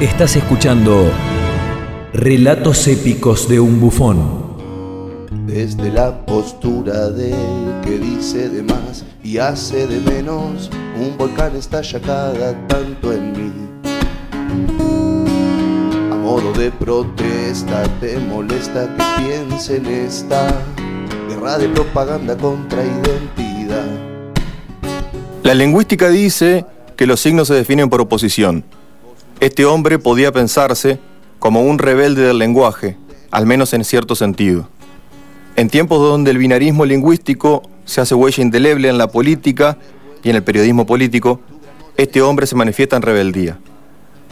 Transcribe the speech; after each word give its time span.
Estás 0.00 0.34
escuchando 0.34 1.12
Relatos 2.14 2.88
épicos 2.88 3.46
de 3.50 3.60
un 3.60 3.78
bufón. 3.78 5.28
Desde 5.46 5.92
la 5.92 6.24
postura 6.24 7.10
del 7.10 7.82
que 7.84 7.98
dice 7.98 8.48
de 8.48 8.62
más 8.62 9.04
y 9.22 9.36
hace 9.36 9.86
de 9.86 10.00
menos, 10.00 10.70
un 10.98 11.18
volcán 11.18 11.54
estalla 11.54 12.00
cada 12.00 12.66
tanto 12.66 13.12
en 13.12 13.32
mí. 13.32 13.52
A 16.10 16.14
modo 16.14 16.50
de 16.54 16.70
protesta, 16.70 17.82
te 18.00 18.16
molesta 18.20 18.88
que 18.96 19.04
piense 19.22 19.76
en 19.76 19.84
esta 19.84 20.50
guerra 21.28 21.58
de 21.58 21.68
propaganda 21.68 22.38
contra 22.38 22.82
identidad. 22.82 23.84
La 25.42 25.52
lingüística 25.52 26.08
dice 26.08 26.64
que 26.96 27.06
los 27.06 27.20
signos 27.20 27.48
se 27.48 27.54
definen 27.54 27.90
por 27.90 28.00
oposición. 28.00 28.64
Este 29.40 29.64
hombre 29.64 29.98
podía 29.98 30.32
pensarse 30.32 30.98
como 31.38 31.62
un 31.62 31.78
rebelde 31.78 32.20
del 32.20 32.36
lenguaje, 32.36 32.98
al 33.30 33.46
menos 33.46 33.72
en 33.72 33.84
cierto 33.84 34.14
sentido. 34.14 34.68
En 35.56 35.70
tiempos 35.70 35.98
donde 35.98 36.30
el 36.30 36.36
binarismo 36.36 36.84
lingüístico 36.84 37.62
se 37.86 38.02
hace 38.02 38.14
huella 38.14 38.42
indeleble 38.42 38.90
en 38.90 38.98
la 38.98 39.08
política 39.08 39.78
y 40.22 40.28
en 40.28 40.36
el 40.36 40.42
periodismo 40.42 40.84
político, 40.84 41.40
este 41.96 42.20
hombre 42.20 42.46
se 42.46 42.54
manifiesta 42.54 42.96
en 42.96 43.02
rebeldía. 43.02 43.58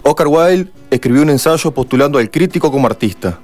Oscar 0.03 0.27
Wilde 0.27 0.71
escribió 0.91 1.23
un 1.23 1.31
ensayo 1.31 1.73
postulando 1.73 2.19
al 2.19 2.31
crítico 2.31 2.71
como 2.71 2.87
artista. 2.87 3.41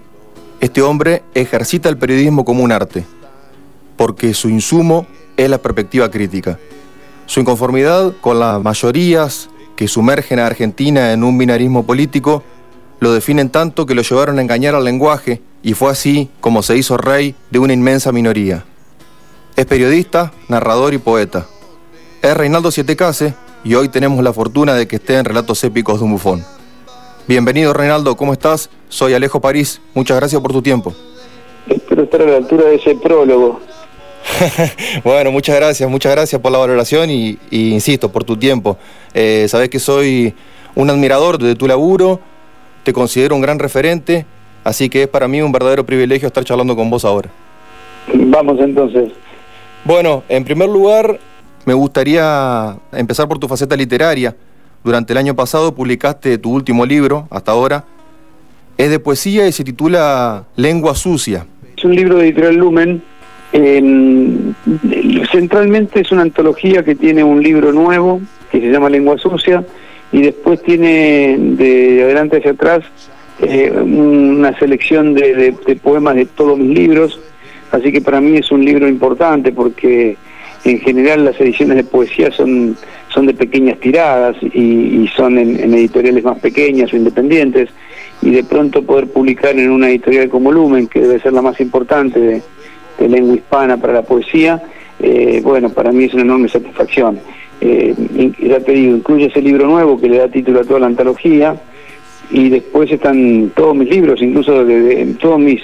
Este 0.61 0.83
hombre 0.83 1.23
ejercita 1.33 1.89
el 1.89 1.97
periodismo 1.97 2.45
como 2.45 2.63
un 2.63 2.73
arte, 2.73 3.07
porque 3.97 4.35
su 4.35 4.51
insumo 4.51 5.07
es 5.39 5.49
la 5.49 5.57
perspectiva 5.57 6.11
crítica. 6.11 6.59
Su 7.25 7.41
inconformidad 7.41 8.13
con 8.21 8.39
las 8.39 8.63
mayorías 8.63 9.49
que 9.77 9.89
sumergen 9.89 10.39
a 10.39 10.47
Argentina 10.47 11.13
en 11.13 11.25
un 11.25 11.37
binarismo 11.39 11.85
político 11.85 12.43
lo 13.01 13.13
definen 13.13 13.51
tanto 13.51 13.87
que 13.87 13.95
lo 13.95 14.03
llevaron 14.03 14.39
a 14.39 14.43
engañar 14.43 14.75
al 14.75 14.85
lenguaje 14.85 15.43
y 15.63 15.75
fue 15.75 15.91
así 15.91 16.31
como 16.41 16.63
se 16.63 16.77
hizo 16.77 16.97
rey 16.97 17.35
de 17.51 17.59
una 17.59 17.73
inmensa 17.73 18.13
minoría. 18.13 18.65
Es 19.57 19.67
periodista, 19.67 20.33
narrador 20.49 20.95
y 20.95 20.99
poeta. 20.99 21.47
Es 22.23 22.37
Reinaldo 22.37 22.71
Sietecase 22.71 23.35
y 23.63 23.75
hoy 23.75 23.89
tenemos 23.89 24.23
la 24.25 24.33
fortuna 24.33 24.75
de 24.75 24.89
que 24.89 24.97
esté 24.97 25.19
en 25.19 25.25
Relatos 25.25 25.63
Épicos 25.65 25.99
de 25.99 26.05
un 26.05 26.13
Bufón. 26.13 26.45
Bienvenido 27.27 27.73
Reinaldo, 27.73 28.17
¿cómo 28.17 28.33
estás? 28.33 28.71
Soy 28.89 29.15
Alejo 29.15 29.41
París, 29.41 29.81
muchas 29.95 30.17
gracias 30.17 30.41
por 30.41 30.53
tu 30.53 30.63
tiempo. 30.63 30.95
Espero 31.69 32.03
estar 32.05 32.23
a 32.23 32.27
la 32.27 32.37
altura 32.37 32.65
de 32.65 32.77
ese 32.77 32.95
prólogo. 32.95 33.61
bueno, 35.05 35.31
muchas 35.31 35.57
gracias, 35.57 35.89
muchas 35.89 36.13
gracias 36.13 36.41
por 36.41 36.53
la 36.53 36.59
valoración 36.59 37.11
y, 37.11 37.39
insisto, 37.51 38.11
por 38.11 38.25
tu 38.25 38.37
tiempo. 38.37 38.79
Eh, 39.15 39.47
sabes 39.49 39.69
que 39.69 39.79
soy 39.79 40.35
un 40.75 40.91
admirador 40.91 41.39
de 41.39 41.55
tu 41.55 41.67
laburo, 41.67 42.21
te 42.83 42.93
considero 42.93 43.35
un 43.37 43.41
gran 43.41 43.59
referente, 43.59 44.27
así 44.65 44.89
que 44.89 45.05
es 45.05 45.09
para 45.09 45.29
mí 45.29 45.41
un 45.41 45.53
verdadero 45.53 45.87
privilegio 45.87 46.27
estar 46.27 46.45
charlando 46.45 46.75
con 46.77 46.91
vos 46.91 47.05
ahora. 47.05 47.31
Vamos 48.13 48.59
entonces. 48.61 49.13
Bueno, 49.85 50.25
en 50.29 50.45
primer 50.45 50.69
lugar, 50.69 51.19
me 51.65 51.75
gustaría 51.75 52.77
empezar 52.93 53.29
por 53.29 53.39
tu 53.39 53.49
faceta 53.49 53.77
literaria. 53.77 54.35
Durante 54.83 55.13
el 55.13 55.19
año 55.19 55.35
pasado 55.35 55.75
publicaste 55.75 56.37
tu 56.37 56.53
último 56.53 56.85
libro, 56.85 57.27
hasta 57.31 57.53
ahora. 57.53 57.85
Es 58.77 58.91
de 58.91 58.99
poesía 58.99 59.47
y 59.47 59.53
se 59.53 59.63
titula 59.63 60.45
Lengua 60.57 60.95
Sucia. 60.95 61.47
Es 61.77 61.85
un 61.85 61.95
libro 61.95 62.19
de 62.19 62.25
Editorial 62.25 62.57
Lumen 62.57 63.03
centralmente 65.31 66.01
es 66.01 66.11
una 66.11 66.23
antología 66.23 66.85
que 66.85 66.95
tiene 66.97 67.23
un 67.23 67.43
libro 67.43 67.73
nuevo 67.73 68.21
que 68.61 68.67
se 68.67 68.73
llama 68.73 68.89
Lengua 68.89 69.19
Sucia 69.19 69.65
y 70.13 70.23
después 70.23 70.63
tiene 70.63 71.37
de 71.39 72.03
adelante 72.05 72.39
hacia 72.39 72.53
atrás 72.53 72.85
eh, 73.41 73.71
una 73.71 74.57
selección 74.59 75.15
de, 75.15 75.55
poemas 75.83 76.15
de 76.15 76.27
todos 76.27 76.57
mis 76.57 76.79
libros, 76.79 77.21
así 77.73 77.91
que 77.91 78.01
para 78.01 78.21
mí 78.21 78.37
es 78.37 78.53
un 78.53 78.65
libro 78.65 78.89
importante 78.89 79.51
porque 79.51 80.17
en 80.65 80.79
general 80.81 81.25
las 81.25 81.41
ediciones 81.41 81.77
de 81.77 81.85
poesía 81.85 82.31
son, 82.31 82.77
son 83.09 83.27
de 83.27 83.35
pequeñas 83.35 83.81
tiradas 83.81 84.37
y, 84.43 85.11
son 85.17 85.37
en, 85.37 85.75
editoriales 85.75 86.23
más 86.23 86.39
pequeñas 86.39 86.93
o 86.93 86.97
independientes 86.97 87.71
y 88.23 88.31
de 88.31 88.45
pronto 88.45 88.83
poder 88.83 89.09
publicar 89.09 89.59
en 89.59 89.71
una 89.71 89.89
editorial 89.89 90.29
como 90.29 90.53
Lumen, 90.53 90.87
que 90.87 91.01
debe 91.01 91.19
ser 91.21 91.33
la 91.33 91.43
más 91.43 91.61
importante 91.61 92.21
de, 92.21 92.43
lengua 93.09 93.35
hispana 93.35 93.77
para 93.77 93.93
la 93.93 94.03
poesía, 94.03 94.63
eh, 95.01 95.41
bueno, 95.43 95.69
para 95.71 95.91
mí 95.91 96.05
es 96.05 96.15
una 96.15 96.23
enorme 96.23 96.49
satisfacción. 96.49 97.19
Eh, 97.61 97.95
ya 98.41 98.61
te 98.61 98.73
digo, 98.73 98.97
incluye 98.97 99.27
ese 99.27 99.41
libro 99.41 99.67
nuevo 99.67 100.01
que 100.01 100.09
le 100.09 100.19
da 100.19 100.29
título 100.29 100.61
a 100.61 100.65
toda 100.65 100.81
la 100.81 100.87
antología 100.87 101.57
y 102.31 102.49
después 102.49 102.91
están 102.91 103.53
todos 103.55 103.75
mis 103.77 103.89
libros, 103.89 104.21
incluso 104.21 104.65
todos 105.21 105.39
mis, 105.39 105.63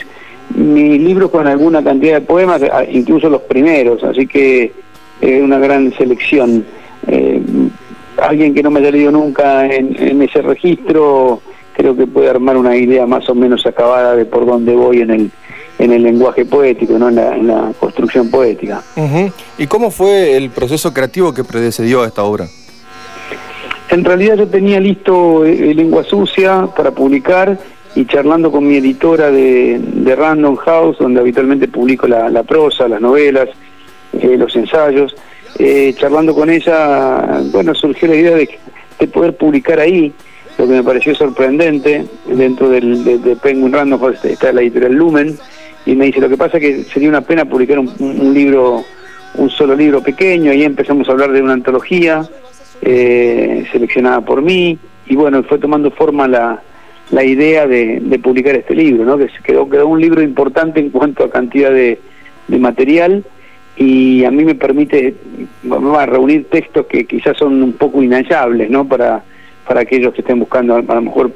mis 0.54 1.00
libros 1.00 1.30
con 1.30 1.46
alguna 1.46 1.82
cantidad 1.82 2.14
de 2.14 2.26
poemas, 2.26 2.62
incluso 2.90 3.28
los 3.28 3.42
primeros, 3.42 4.02
así 4.04 4.26
que 4.26 4.72
es 5.20 5.42
una 5.42 5.58
gran 5.58 5.92
selección. 5.94 6.64
Eh, 7.06 7.40
alguien 8.18 8.54
que 8.54 8.62
no 8.62 8.70
me 8.70 8.80
haya 8.80 8.90
leído 8.90 9.10
nunca 9.10 9.66
en 9.66 10.22
ese 10.22 10.42
registro 10.42 11.40
creo 11.80 11.96
que 11.96 12.06
puede 12.06 12.28
armar 12.28 12.56
una 12.56 12.76
idea 12.76 13.06
más 13.06 13.28
o 13.28 13.34
menos 13.34 13.64
acabada 13.66 14.14
de 14.14 14.26
por 14.26 14.44
dónde 14.44 14.74
voy 14.74 15.00
en 15.00 15.10
el 15.10 15.30
en 15.80 15.92
el 15.92 16.02
lenguaje 16.02 16.44
poético, 16.44 16.98
¿no? 16.98 17.08
en, 17.08 17.46
la, 17.46 17.72
construcción 17.80 18.30
poética. 18.30 18.82
¿Y 19.56 19.66
cómo 19.66 19.90
fue 19.90 20.36
el 20.36 20.50
proceso 20.50 20.92
creativo 20.92 21.32
que 21.32 21.42
predecedió 21.42 22.02
a 22.02 22.06
esta 22.06 22.22
obra? 22.22 22.46
En 23.88 24.04
realidad 24.04 24.36
yo 24.36 24.46
tenía 24.46 24.78
listo 24.78 25.44
eh, 25.44 25.74
Lengua 25.74 26.04
Sucia 26.04 26.68
para 26.76 26.90
publicar 26.90 27.58
y 27.96 28.04
charlando 28.04 28.52
con 28.52 28.68
mi 28.68 28.76
editora 28.76 29.30
de, 29.30 29.80
Random 30.16 30.54
House, 30.56 30.98
donde 30.98 31.20
habitualmente 31.20 31.66
publico 31.66 32.06
la, 32.06 32.42
prosa, 32.42 32.86
las 32.86 33.00
novelas, 33.00 33.48
eh, 34.12 34.36
los 34.36 34.54
ensayos, 34.54 35.16
eh, 35.58 35.94
charlando 35.96 36.34
con 36.34 36.50
ella, 36.50 37.40
bueno, 37.52 37.74
surgió 37.74 38.08
la 38.08 38.16
idea 38.16 38.36
de, 38.36 38.48
poder 39.08 39.34
publicar 39.34 39.80
ahí, 39.80 40.12
lo 40.58 40.66
que 40.66 40.74
me 40.74 40.84
pareció 40.84 41.14
sorprendente, 41.14 42.04
dentro 42.26 42.68
del, 42.68 43.02
de, 43.02 43.34
Penguin 43.36 43.72
Random 43.72 43.98
House 43.98 44.24
está 44.26 44.52
la 44.52 44.60
editorial 44.60 44.92
Lumen, 44.92 45.38
y 45.86 45.96
me 45.96 46.06
dice, 46.06 46.20
lo 46.20 46.28
que 46.28 46.36
pasa 46.36 46.58
es 46.58 46.62
que 46.62 46.84
sería 46.84 47.08
una 47.08 47.22
pena 47.22 47.44
publicar 47.44 47.78
un, 47.78 48.34
libro, 48.34 48.84
un 49.34 49.50
solo 49.50 49.74
libro 49.74 50.02
pequeño, 50.02 50.52
y 50.52 50.62
empezamos 50.62 51.08
a 51.08 51.12
hablar 51.12 51.32
de 51.32 51.42
una 51.42 51.54
antología 51.54 52.28
eh, 52.82 53.66
seleccionada 53.72 54.20
por 54.20 54.42
mí, 54.42 54.78
y 55.06 55.16
bueno, 55.16 55.42
fue 55.42 55.58
tomando 55.58 55.90
forma 55.90 56.28
la, 56.28 56.62
la 57.10 57.24
idea 57.24 57.66
de, 57.66 58.20
publicar 58.22 58.54
este 58.54 58.74
libro, 58.74 59.04
¿no? 59.04 59.18
que 59.18 59.28
quedó, 59.42 59.68
quedó 59.68 59.88
un 59.88 60.00
libro 60.00 60.22
importante 60.22 60.80
en 60.80 60.90
cuanto 60.90 61.24
a 61.24 61.30
cantidad 61.30 61.70
de, 61.70 61.98
material, 62.48 63.24
y 63.76 64.24
a 64.24 64.30
mí 64.30 64.44
me 64.44 64.56
permite 64.56 65.14
a 65.96 66.06
reunir 66.06 66.50
textos 66.50 66.86
que 66.86 67.06
quizás 67.06 67.36
son 67.36 67.62
un 67.62 67.72
poco 67.74 68.02
inhallables, 68.02 68.68
¿no? 68.68 68.86
Para, 68.86 69.22
para 69.66 69.82
aquellos 69.82 70.12
que 70.12 70.20
estén 70.20 70.40
buscando 70.40 70.74
a, 70.74 70.82
lo 70.82 71.00
mejor 71.00 71.32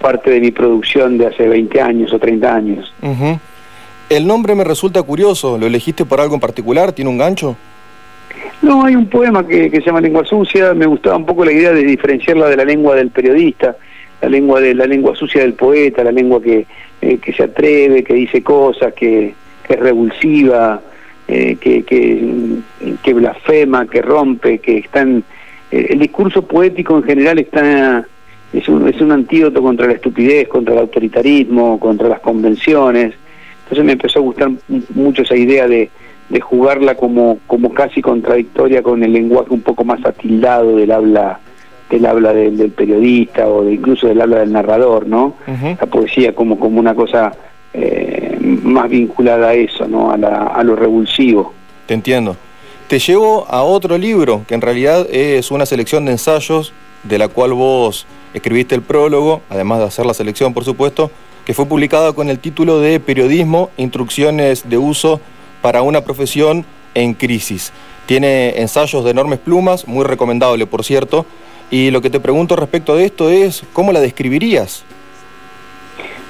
parte 0.00 0.30
de 0.30 0.40
mi 0.40 0.50
producción 0.50 1.16
de 1.16 1.28
hace 1.28 1.48
20 1.48 1.80
años 1.80 2.12
o 2.12 2.18
30 2.18 2.54
años. 2.54 2.92
El 4.10 4.26
nombre 4.26 4.54
me 4.54 4.64
resulta 4.64 5.02
curioso, 5.02 5.56
¿lo 5.56 5.66
elegiste 5.66 6.04
por 6.04 6.20
algo 6.20 6.34
en 6.34 6.40
particular? 6.40 6.92
¿Tiene 6.92 7.10
un 7.10 7.18
gancho? 7.18 7.56
No, 8.60 8.84
hay 8.84 8.94
un 8.94 9.06
poema 9.06 9.46
que, 9.46 9.70
se 9.70 9.80
llama 9.80 10.00
Lengua 10.00 10.24
Sucia, 10.24 10.74
me 10.74 10.86
gustaba 10.86 11.16
un 11.16 11.26
poco 11.26 11.44
la 11.44 11.52
idea 11.52 11.72
de 11.72 11.84
diferenciarla 11.84 12.48
de 12.48 12.56
la 12.56 12.64
lengua 12.64 12.94
del 12.94 13.10
periodista, 13.10 13.76
la 14.20 14.28
lengua 14.28 14.60
de 14.60 14.74
la 14.74 14.86
lengua 14.86 15.14
sucia 15.14 15.42
del 15.42 15.54
poeta, 15.54 16.04
la 16.04 16.12
lengua 16.12 16.40
que, 16.42 16.66
eh, 17.00 17.18
que 17.18 17.32
se 17.32 17.44
atreve, 17.44 18.04
que 18.04 18.14
dice 18.14 18.42
cosas, 18.42 18.92
que, 18.94 19.34
es 19.68 19.80
revulsiva, 19.80 20.82
eh, 21.26 21.56
que, 21.58 21.82
que, 21.82 23.14
blasfema, 23.14 23.86
que 23.86 24.02
rompe, 24.02 24.58
que 24.58 24.78
están... 24.78 25.24
Eh, 25.70 25.86
el 25.90 25.98
discurso 25.98 26.46
poético 26.46 26.96
en 26.98 27.04
general 27.04 27.38
está 27.38 28.06
es 28.52 28.68
un, 28.68 28.86
es 28.86 29.00
un 29.00 29.10
antídoto 29.10 29.62
contra 29.62 29.86
la 29.86 29.94
estupidez, 29.94 30.46
contra 30.48 30.74
el 30.74 30.80
autoritarismo, 30.80 31.80
contra 31.80 32.08
las 32.08 32.20
convenciones, 32.20 33.14
entonces 33.64 33.84
me 33.84 33.92
empezó 33.92 34.18
a 34.18 34.22
gustar 34.22 34.50
mucho 34.94 35.22
esa 35.22 35.36
idea 35.36 35.66
de, 35.66 35.90
jugarla 36.40 36.96
como, 36.96 37.38
como 37.46 37.72
casi 37.72 38.02
contradictoria 38.02 38.82
con 38.82 39.02
el 39.02 39.12
lenguaje 39.12 39.50
un 39.50 39.60
poco 39.60 39.84
más 39.84 40.04
atildado 40.04 40.76
del 40.76 40.90
habla 40.90 41.38
del 41.90 42.06
habla 42.06 42.32
del, 42.32 42.72
periodista 42.72 43.46
o 43.46 43.62
de, 43.62 43.74
incluso 43.74 44.08
del 44.08 44.20
habla 44.20 44.40
del 44.40 44.52
narrador, 44.52 45.06
¿no? 45.06 45.34
La 45.46 45.86
poesía 45.86 46.34
como, 46.34 46.58
como 46.58 46.80
una 46.80 46.94
cosa 46.94 47.32
eh, 47.72 48.36
más 48.40 48.88
vinculada 48.88 49.50
a 49.50 49.54
eso, 49.54 49.86
¿no? 49.86 50.10
A, 50.10 50.16
la, 50.16 50.46
a 50.46 50.64
lo 50.64 50.74
revulsivo. 50.74 51.52
Te 51.86 51.94
entiendo. 51.94 52.36
Te 52.88 52.98
llevo 52.98 53.46
a 53.48 53.62
otro 53.62 53.96
libro, 53.96 54.42
que 54.48 54.54
en 54.54 54.60
realidad 54.60 55.06
es 55.10 55.50
una 55.50 55.66
selección 55.66 56.04
de 56.04 56.12
ensayos 56.12 56.72
de 57.04 57.18
la 57.18 57.28
cual 57.28 57.52
vos 57.52 58.06
escribiste 58.32 58.74
el 58.74 58.82
prólogo, 58.82 59.42
además 59.50 59.78
de 59.78 59.84
hacer 59.84 60.06
la 60.06 60.14
selección, 60.14 60.52
por 60.52 60.64
supuesto, 60.64 61.10
que 61.44 61.54
fue 61.54 61.66
publicada 61.66 62.12
con 62.12 62.30
el 62.30 62.38
título 62.38 62.80
de 62.80 63.00
Periodismo, 63.00 63.70
Instrucciones 63.76 64.68
de 64.68 64.78
Uso 64.78 65.20
para 65.62 65.82
una 65.82 66.02
profesión 66.02 66.64
en 66.94 67.14
crisis. 67.14 67.72
Tiene 68.06 68.60
ensayos 68.60 69.04
de 69.04 69.10
enormes 69.10 69.38
plumas, 69.38 69.86
muy 69.86 70.04
recomendable 70.04 70.66
por 70.66 70.84
cierto, 70.84 71.26
Y 71.70 71.90
lo 71.90 72.02
que 72.02 72.10
te 72.10 72.20
pregunto 72.20 72.54
respecto 72.56 72.94
de 72.94 73.06
esto 73.06 73.30
es, 73.30 73.64
¿cómo 73.72 73.90
la 73.90 74.00
describirías? 74.00 74.84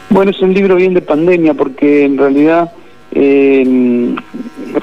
Bueno, 0.09 0.31
es 0.31 0.41
un 0.41 0.55
libro 0.55 0.77
bien 0.77 0.95
de 0.95 1.03
pandemia 1.03 1.55
porque 1.55 2.05
en 2.05 2.17
realidad 2.17 2.71
eh, 3.17 4.15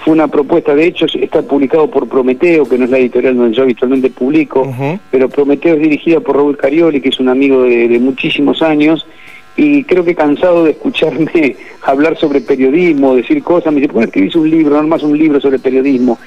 fue 0.03 0.13
una 0.13 0.27
propuesta, 0.27 0.73
de 0.73 0.85
hecho 0.85 1.05
está 1.05 1.41
publicado 1.41 1.89
por 1.89 2.07
Prometeo, 2.07 2.67
que 2.67 2.77
no 2.77 2.85
es 2.85 2.91
la 2.91 2.97
editorial 2.97 3.35
donde 3.35 3.55
yo 3.55 3.63
habitualmente 3.63 4.09
publico, 4.09 4.73
pero 5.09 5.27
Prometeo 5.29 5.75
es 5.75 5.81
dirigida 5.81 6.19
por 6.21 6.37
Raúl 6.37 6.57
Carioli, 6.57 7.01
que 7.01 7.09
es 7.09 7.19
un 7.19 7.29
amigo 7.29 7.63
de, 7.63 7.99
muchísimos 7.99 8.61
años, 8.61 9.05
y 9.55 9.83
creo 9.83 10.03
que 10.03 10.15
cansado 10.15 10.63
de 10.63 10.71
escucharme 10.71 11.55
hablar 11.83 12.17
sobre 12.17 12.41
periodismo, 12.41 13.15
decir 13.15 13.43
cosas, 13.43 13.73
me 13.73 13.81
dice, 13.81 13.93
¿por 13.93 14.01
qué 14.01 14.07
escribís 14.07 14.35
un 14.35 14.49
libro, 14.49 14.81
no 14.81 14.87
más 14.87 15.03
un 15.03 15.17
libro 15.17 15.39
sobre 15.39 15.59
periodismo? 15.59 16.19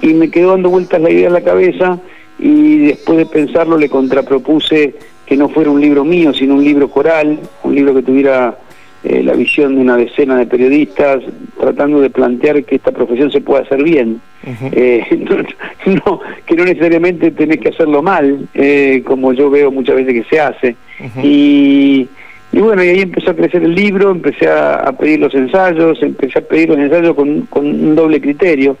Y 0.00 0.14
me 0.14 0.30
quedó 0.30 0.52
dando 0.52 0.70
vueltas 0.70 1.00
la 1.00 1.10
idea 1.10 1.28
en 1.28 1.34
la 1.34 1.42
cabeza 1.42 1.98
y 2.38 2.78
después 2.78 3.18
de 3.18 3.26
pensarlo 3.26 3.76
le 3.76 3.90
contrapropuse 3.90 4.94
que 5.26 5.36
no 5.36 5.48
fuera 5.48 5.70
un 5.70 5.80
libro 5.80 6.04
mío, 6.04 6.32
sino 6.32 6.54
un 6.54 6.64
libro 6.64 6.88
coral, 6.90 7.38
un 7.62 7.74
libro 7.74 7.94
que 7.94 8.02
tuviera 8.02 8.58
eh, 9.04 9.22
la 9.22 9.34
visión 9.34 9.76
de 9.76 9.80
una 9.80 9.96
decena 9.96 10.36
de 10.36 10.46
periodistas 10.46 11.22
tratando 11.58 12.00
de 12.00 12.10
plantear 12.10 12.64
que 12.64 12.76
esta 12.76 12.92
profesión 12.92 13.30
se 13.30 13.40
puede 13.40 13.62
hacer 13.62 13.82
bien, 13.82 14.20
eh, 14.72 15.04
no, 15.86 16.20
que 16.44 16.54
no 16.54 16.64
necesariamente 16.64 17.30
tenés 17.30 17.60
que 17.60 17.68
hacerlo 17.68 18.02
mal, 18.02 18.48
eh, 18.54 19.02
como 19.06 19.32
yo 19.32 19.48
veo 19.50 19.70
muchas 19.70 19.96
veces 19.96 20.12
que 20.14 20.28
se 20.28 20.40
hace. 20.40 20.76
y, 21.22 22.08
y, 22.52 22.58
bueno, 22.60 22.82
y 22.82 22.88
ahí 22.88 23.00
empezó 23.00 23.30
a 23.30 23.36
crecer 23.36 23.62
el 23.62 23.74
libro, 23.74 24.10
empecé 24.10 24.48
a, 24.48 24.92
pedir 24.98 25.20
los 25.20 25.34
ensayos, 25.34 26.02
empecé 26.02 26.40
a 26.40 26.42
pedir 26.42 26.70
los 26.70 26.78
ensayos 26.78 27.14
con, 27.14 27.46
un 27.52 27.94
doble 27.94 28.20
criterio, 28.20 28.76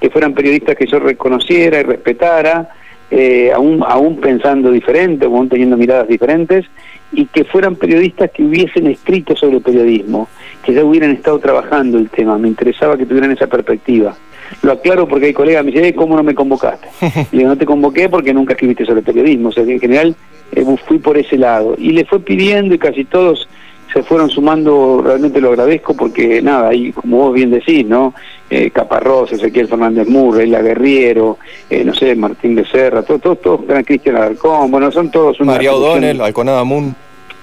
que 0.00 0.10
fueran 0.10 0.34
periodistas 0.34 0.76
que 0.76 0.86
yo 0.86 1.00
reconociera 1.00 1.80
y 1.80 1.82
respetara, 1.82 2.68
eh, 3.10 3.50
aún, 3.52 3.82
aún 3.86 4.20
pensando 4.20 4.70
diferente, 4.70 5.26
aún 5.26 5.48
teniendo 5.48 5.76
miradas 5.76 6.06
diferentes, 6.06 6.66
y 7.12 7.26
que 7.26 7.44
fueran 7.44 7.76
periodistas 7.76 8.30
que 8.30 8.42
hubiesen 8.42 8.86
escrito 8.86 9.34
sobre 9.36 9.60
periodismo, 9.60 10.28
que 10.62 10.74
ya 10.74 10.84
hubieran 10.84 11.10
estado 11.10 11.38
trabajando 11.38 11.98
el 11.98 12.10
tema, 12.10 12.38
me 12.38 12.48
interesaba 12.48 12.96
que 12.96 13.06
tuvieran 13.06 13.32
esa 13.32 13.46
perspectiva. 13.46 14.14
Lo 14.62 14.72
aclaro 14.72 15.06
porque 15.06 15.26
hay 15.26 15.32
colegas 15.32 15.64
que 15.64 15.70
me 15.70 15.78
dicen, 15.78 15.96
¿cómo 15.96 16.16
no 16.16 16.22
me 16.22 16.34
convocaste? 16.34 16.88
Y 17.32 17.40
yo 17.40 17.48
no 17.48 17.56
te 17.56 17.66
convoqué 17.66 18.08
porque 18.08 18.32
nunca 18.32 18.54
escribiste 18.54 18.84
sobre 18.84 19.02
periodismo, 19.02 19.50
o 19.50 19.52
sea, 19.52 19.64
en 19.64 19.80
general 19.80 20.14
eh, 20.52 20.64
fui 20.86 20.98
por 20.98 21.18
ese 21.18 21.36
lado. 21.36 21.74
Y 21.78 21.92
le 21.92 22.04
fue 22.04 22.20
pidiendo 22.20 22.74
y 22.74 22.78
casi 22.78 23.04
todos 23.04 23.48
se 23.92 24.02
fueron 24.02 24.28
sumando, 24.28 25.02
realmente 25.04 25.40
lo 25.40 25.48
agradezco 25.48 25.96
porque 25.96 26.42
nada, 26.42 26.68
ahí 26.68 26.92
como 26.92 27.18
vos 27.18 27.34
bien 27.34 27.50
decís, 27.50 27.86
¿no? 27.86 28.14
Eh, 28.50 28.70
Caparrós, 28.70 29.32
Ezequiel 29.32 29.68
Fernández 29.68 30.08
Murray, 30.08 30.48
La 30.48 30.62
Guerriero, 30.62 31.38
eh, 31.68 31.84
no 31.84 31.92
sé, 31.92 32.14
Martín 32.14 32.54
Becerra, 32.54 33.02
todos, 33.02 33.20
todos, 33.20 33.40
todos, 33.42 33.60
Cristian 33.84 34.16
Alarcón, 34.16 34.70
bueno, 34.70 34.90
son 34.90 35.10
todos 35.10 35.38
una... 35.40 35.52
María 35.52 35.74
O'Donnell, 35.74 36.22
Alconada 36.22 36.64
Moon. 36.64 36.96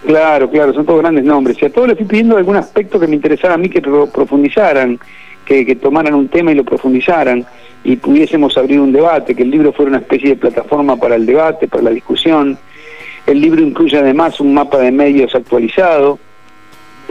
Claro, 0.05 0.49
claro, 0.49 0.73
son 0.73 0.85
todos 0.85 1.01
grandes 1.01 1.23
nombres. 1.23 1.57
Y 1.61 1.65
a 1.65 1.69
todos 1.69 1.89
les 1.89 1.97
fui 1.97 2.07
pidiendo 2.07 2.37
algún 2.37 2.55
aspecto 2.55 2.99
que 2.99 3.07
me 3.07 3.15
interesara 3.15 3.53
a 3.53 3.57
mí 3.57 3.69
que 3.69 3.81
lo 3.81 4.07
profundizaran, 4.07 4.99
que, 5.45 5.63
que 5.63 5.75
tomaran 5.75 6.15
un 6.15 6.27
tema 6.27 6.51
y 6.51 6.55
lo 6.55 6.63
profundizaran 6.63 7.45
y 7.85 7.97
pudiésemos 7.97 8.57
abrir 8.57 8.79
un 8.79 8.91
debate, 8.91 9.35
que 9.35 9.43
el 9.43 9.51
libro 9.51 9.71
fuera 9.71 9.89
una 9.89 9.99
especie 9.99 10.29
de 10.29 10.35
plataforma 10.37 10.97
para 10.97 11.15
el 11.15 11.25
debate, 11.25 11.67
para 11.67 11.83
la 11.83 11.91
discusión. 11.91 12.57
El 13.27 13.39
libro 13.39 13.61
incluye 13.61 13.95
además 13.97 14.39
un 14.39 14.55
mapa 14.55 14.79
de 14.79 14.91
medios 14.91 15.35
actualizado, 15.35 16.17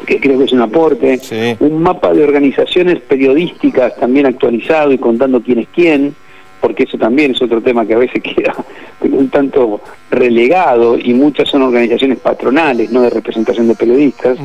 que 0.07 0.21
creo 0.21 0.39
que 0.39 0.45
es 0.45 0.53
un 0.53 0.61
aporte, 0.61 1.57
un 1.61 1.83
mapa 1.83 2.13
de 2.13 2.25
organizaciones 2.25 3.01
periodísticas 3.01 3.97
también 3.97 4.27
actualizado 4.27 4.93
y 4.93 4.99
contando 4.99 5.41
quién 5.41 5.61
es 5.61 5.69
quién, 5.75 6.15
porque 6.61 6.85
eso 6.85 6.97
también 6.99 7.33
es 7.33 7.43
otro 7.43 7.61
tema 7.61 7.87
que 7.87 7.95
a 7.95 7.99
veces 7.99 8.23
queda 8.37 8.55
un 9.03 9.29
tanto 9.29 9.81
relegado 10.11 10.99
y 10.99 11.13
muchas 11.13 11.49
son 11.49 11.63
organizaciones 11.63 12.19
patronales, 12.19 12.91
no 12.91 13.03
de 13.03 13.11
representación 13.11 13.69
de 13.69 13.75
periodistas. 13.75 14.39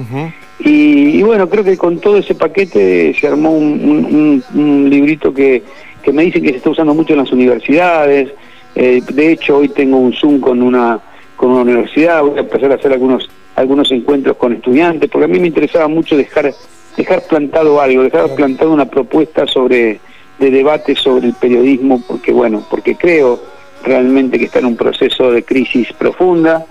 y, 0.59 1.21
bueno, 1.23 1.49
creo 1.49 1.63
que 1.63 1.77
con 1.77 1.99
todo 1.99 2.17
ese 2.17 2.35
paquete 2.35 3.13
se 3.13 3.27
armó 3.27 3.51
un, 3.51 4.43
librito 4.89 5.33
que, 5.33 5.63
que, 6.03 6.11
me 6.11 6.23
dicen 6.23 6.43
que 6.43 6.49
se 6.49 6.57
está 6.57 6.69
usando 6.71 6.93
mucho 6.93 7.13
en 7.13 7.19
las 7.19 7.31
universidades. 7.31 8.29
Eh, 8.75 9.01
de 9.13 9.31
hecho, 9.31 9.57
hoy 9.57 9.69
tengo 9.69 9.97
un 9.97 10.13
Zoom 10.13 10.39
con 10.39 10.61
una, 10.61 10.99
con 11.35 11.51
una 11.51 11.61
universidad, 11.61 12.21
voy 12.21 12.37
a 12.37 12.41
empezar 12.41 12.71
a 12.71 12.75
hacer 12.75 12.91
algunos 12.91 13.29
algunos 13.59 13.91
encuentros 13.91 14.37
con 14.37 14.53
estudiantes, 14.53 15.09
porque 15.09 15.25
a 15.25 15.27
mí 15.27 15.37
me 15.37 15.47
interesaba 15.47 15.89
mucho 15.89 16.15
dejar 16.15 16.53
dejar 16.95 17.23
plantado 17.27 17.81
algo, 17.81 18.03
dejar 18.03 18.33
plantado 18.33 18.71
una 18.71 18.89
propuesta 18.89 19.45
sobre 19.47 19.99
de 20.39 20.49
debate 20.49 20.95
sobre 20.95 21.27
el 21.27 21.33
periodismo, 21.33 22.01
porque 22.07 22.31
bueno, 22.31 22.63
porque 22.69 22.95
creo 22.95 23.41
realmente 23.83 24.39
que 24.39 24.45
está 24.45 24.59
en 24.59 24.65
un 24.65 24.77
proceso 24.77 25.31
de 25.31 25.43
crisis 25.43 25.91
profunda, 25.91 26.65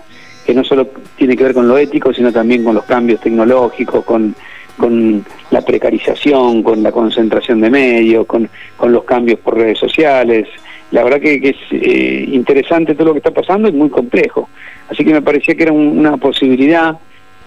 que 0.46 0.54
no 0.54 0.64
solo 0.64 0.88
tiene 1.16 1.36
que 1.36 1.44
ver 1.44 1.52
con 1.52 1.68
lo 1.68 1.76
ético, 1.76 2.14
sino 2.14 2.32
también 2.32 2.64
con 2.64 2.74
los 2.74 2.84
cambios 2.84 3.20
tecnológicos, 3.20 4.02
con, 4.06 4.34
con 4.78 5.22
la 5.50 5.60
precarización, 5.60 6.62
con 6.62 6.82
la 6.82 6.90
concentración 6.90 7.60
de 7.60 7.68
medios, 7.68 8.24
con, 8.24 8.48
con 8.78 8.92
los 8.92 9.04
cambios 9.04 9.40
por 9.40 9.58
redes 9.58 9.78
sociales. 9.78 10.48
La 10.90 11.04
verdad 11.04 11.20
que, 11.20 11.34
es 11.42 11.56
eh, 11.70 12.24
interesante 12.32 12.94
todo 12.94 13.08
lo 13.08 13.12
que 13.12 13.18
está 13.18 13.30
pasando 13.30 13.68
y 13.68 13.72
muy 13.72 13.90
complejo. 13.90 14.48
Así 14.88 15.04
que 15.04 15.12
me 15.12 15.22
parecía 15.22 15.54
que 15.54 15.64
era 15.64 15.72
una 15.72 16.16
posibilidad 16.16 16.96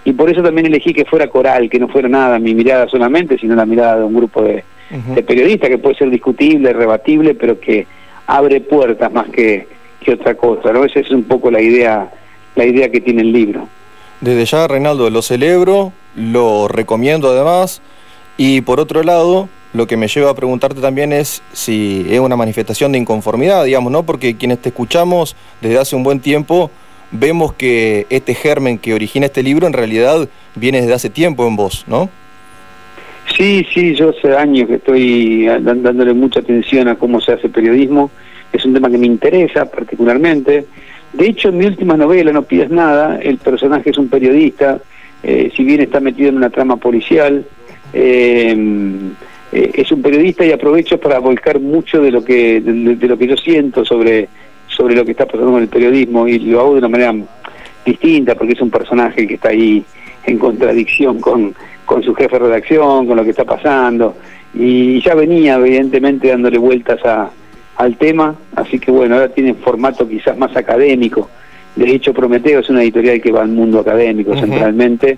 y 0.04 0.14
por 0.14 0.30
eso 0.30 0.42
también 0.42 0.68
elegí 0.68 0.94
que 0.94 1.06
fuera 1.06 1.28
coral, 1.28 1.70
que 1.70 1.80
no 1.80 1.88
fuera 1.88 2.08
nada 2.08 2.40
mi 2.40 2.54
mirada 2.56 2.88
solamente, 2.88 3.38
sino 3.38 3.56
la 3.56 3.66
mirada 3.66 3.98
de 3.98 4.04
un 4.04 4.16
grupo 4.16 4.44
de, 4.44 4.64
periodistas 5.24 5.70
que 5.70 5.78
puede 5.78 5.96
ser 5.96 6.10
discutible, 6.10 6.74
rebatible, 6.74 7.34
pero 7.34 7.60
que 7.60 7.88
abre 8.28 8.62
puertas 8.62 9.12
más 9.12 9.30
que, 9.30 9.68
que 10.00 10.14
otra 10.14 10.36
cosa. 10.36 10.74
¿no? 10.74 10.84
Esa 10.84 11.00
es 11.00 11.12
un 11.12 11.24
poco 11.24 11.50
la 11.50 11.62
idea, 11.62 12.12
la 12.56 12.66
idea 12.66 12.90
que 12.90 13.02
tiene 13.02 13.22
el 13.22 13.32
libro. 13.32 13.68
Desde 14.20 14.46
ya, 14.46 14.68
Reinaldo, 14.68 15.10
lo 15.10 15.22
celebro, 15.22 15.94
lo 16.16 16.68
recomiendo 16.68 17.30
además, 17.32 17.82
y 18.38 18.62
por 18.62 18.80
otro 18.80 19.04
lado, 19.04 19.50
lo 19.74 19.88
que 19.88 19.98
me 19.98 20.08
lleva 20.08 20.32
a 20.32 20.36
preguntarte 20.36 20.82
también 20.82 21.14
es 21.14 21.42
si 21.54 22.06
es 22.10 22.20
una 22.20 22.36
manifestación 22.36 22.92
de 22.92 22.98
inconformidad, 22.98 23.64
digamos, 23.64 23.92
¿no? 23.92 24.04
Porque 24.04 24.36
quienes 24.36 24.60
te 24.60 24.70
escuchamos 24.70 25.36
desde 25.62 25.80
hace 25.80 25.96
un 25.96 26.04
buen 26.04 26.20
tiempo 26.20 26.72
vemos 27.12 27.54
que 27.54 28.06
este 28.10 28.34
germen 28.34 28.78
que 28.78 28.94
origina 28.94 29.26
este 29.26 29.44
libro 29.44 29.68
en 29.68 29.74
realidad 29.74 30.28
viene 30.56 30.82
desde 30.82 30.94
hace 30.94 31.10
tiempo 31.10 31.48
en 31.48 31.56
vos, 31.56 31.86
¿no? 31.88 32.10
Sí, 33.38 33.66
sí, 33.74 33.96
yo 33.96 34.10
hace 34.10 34.36
años 34.36 34.68
que 34.68 34.76
estoy 34.76 35.46
dándole 35.46 36.14
mucha 36.14 36.40
atención 36.42 36.88
a 36.88 36.96
cómo 36.96 37.22
se 37.22 37.34
hace 37.34 37.50
periodismo, 37.50 38.12
es 38.52 38.66
un 38.66 38.74
tema 38.74 38.90
que 38.90 38.98
me 38.98 39.08
interesa 39.08 39.66
particularmente. 39.66 40.66
De 41.14 41.26
hecho, 41.28 41.50
en 41.50 41.58
mi 41.58 41.66
última 41.66 41.96
novela, 41.96 42.32
No 42.32 42.44
pidas 42.44 42.70
nada, 42.70 43.20
el 43.22 43.38
personaje 43.38 43.90
es 43.90 43.98
un 43.98 44.10
periodista, 44.10 44.80
eh, 45.24 45.52
si 45.56 45.64
bien 45.64 45.82
está 45.82 46.00
metido 46.00 46.30
en 46.30 46.38
una 46.38 46.50
trama 46.50 46.78
policial, 46.78 47.46
eh, 47.94 49.12
eh, 49.52 49.72
es 49.74 49.92
un 49.92 50.02
periodista 50.02 50.46
y 50.46 50.52
aprovecho 50.52 51.00
para 51.00 51.20
volcar 51.20 51.60
mucho 51.60 52.02
de 52.02 52.12
lo 52.12 52.24
que 52.24 52.62
de 52.62 53.08
lo 53.08 53.18
que 53.18 53.28
yo 53.28 53.38
siento 53.38 53.84
sobre 53.86 54.30
sobre 54.68 54.96
lo 54.96 55.04
que 55.04 55.12
está 55.12 55.26
pasando 55.26 55.52
con 55.52 55.62
el 55.62 55.68
periodismo 55.68 56.28
y 56.28 56.40
lo 56.40 56.62
hago 56.62 56.74
de 56.74 56.80
una 56.80 56.90
manera 56.90 57.14
distinta 57.86 58.36
porque 58.36 58.54
es 58.54 58.62
un 58.62 58.72
personaje 58.72 59.28
que 59.28 59.34
está 59.36 59.50
ahí 59.50 59.84
en 60.26 60.38
contradicción 60.38 61.20
con, 61.20 61.54
con 61.86 62.04
su 62.04 62.14
jefe 62.14 62.38
de 62.38 62.46
redacción, 62.46 63.08
con 63.08 63.18
lo 63.18 63.24
que 63.24 63.32
está 63.32 63.44
pasando 63.44 64.16
y 64.54 65.02
ya 65.02 65.16
venía 65.16 65.56
evidentemente 65.56 66.30
dándole 66.30 66.58
vueltas 66.58 67.04
a, 67.06 67.32
al 67.78 67.98
tema, 67.98 68.36
así 68.56 68.80
que 68.80 68.92
bueno, 68.92 69.16
ahora 69.16 69.30
tiene 69.30 69.54
formato 69.56 70.08
quizás 70.08 70.38
más 70.38 70.56
académico. 70.56 71.30
De 71.76 71.90
hecho, 71.90 72.14
Prometeo 72.14 72.60
es 72.60 72.70
una 72.70 72.84
editorial 72.84 73.22
que 73.22 73.32
va 73.32 73.42
al 73.42 73.48
mundo 73.48 73.80
académico 73.80 74.36
centralmente. 74.38 75.18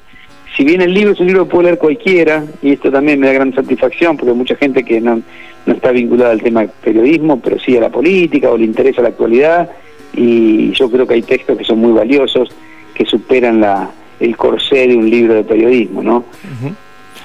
Si 0.55 0.63
bien 0.63 0.81
el 0.81 0.93
libro 0.93 1.13
es 1.13 1.19
un 1.19 1.27
libro 1.27 1.45
que 1.45 1.51
puede 1.51 1.63
leer 1.65 1.77
cualquiera, 1.79 2.43
y 2.61 2.73
esto 2.73 2.91
también 2.91 3.19
me 3.19 3.27
da 3.27 3.33
gran 3.33 3.53
satisfacción, 3.53 4.17
porque 4.17 4.33
mucha 4.33 4.55
gente 4.55 4.83
que 4.83 5.01
no, 5.01 5.21
no 5.65 5.73
está 5.73 5.91
vinculada 5.91 6.31
al 6.31 6.41
tema 6.41 6.65
periodismo, 6.83 7.39
pero 7.39 7.59
sí 7.59 7.75
a 7.77 7.81
la 7.81 7.89
política 7.89 8.51
o 8.51 8.57
le 8.57 8.65
interesa 8.65 9.01
la 9.01 9.09
actualidad 9.09 9.69
y 10.15 10.71
yo 10.73 10.91
creo 10.91 11.07
que 11.07 11.15
hay 11.15 11.21
textos 11.23 11.57
que 11.57 11.63
son 11.63 11.79
muy 11.79 11.91
valiosos 11.91 12.49
que 12.93 13.05
superan 13.05 13.61
la, 13.61 13.89
el 14.19 14.37
corsé 14.37 14.87
de 14.87 14.95
un 14.95 15.09
libro 15.09 15.33
de 15.33 15.43
periodismo, 15.43 16.03
¿no? 16.03 16.23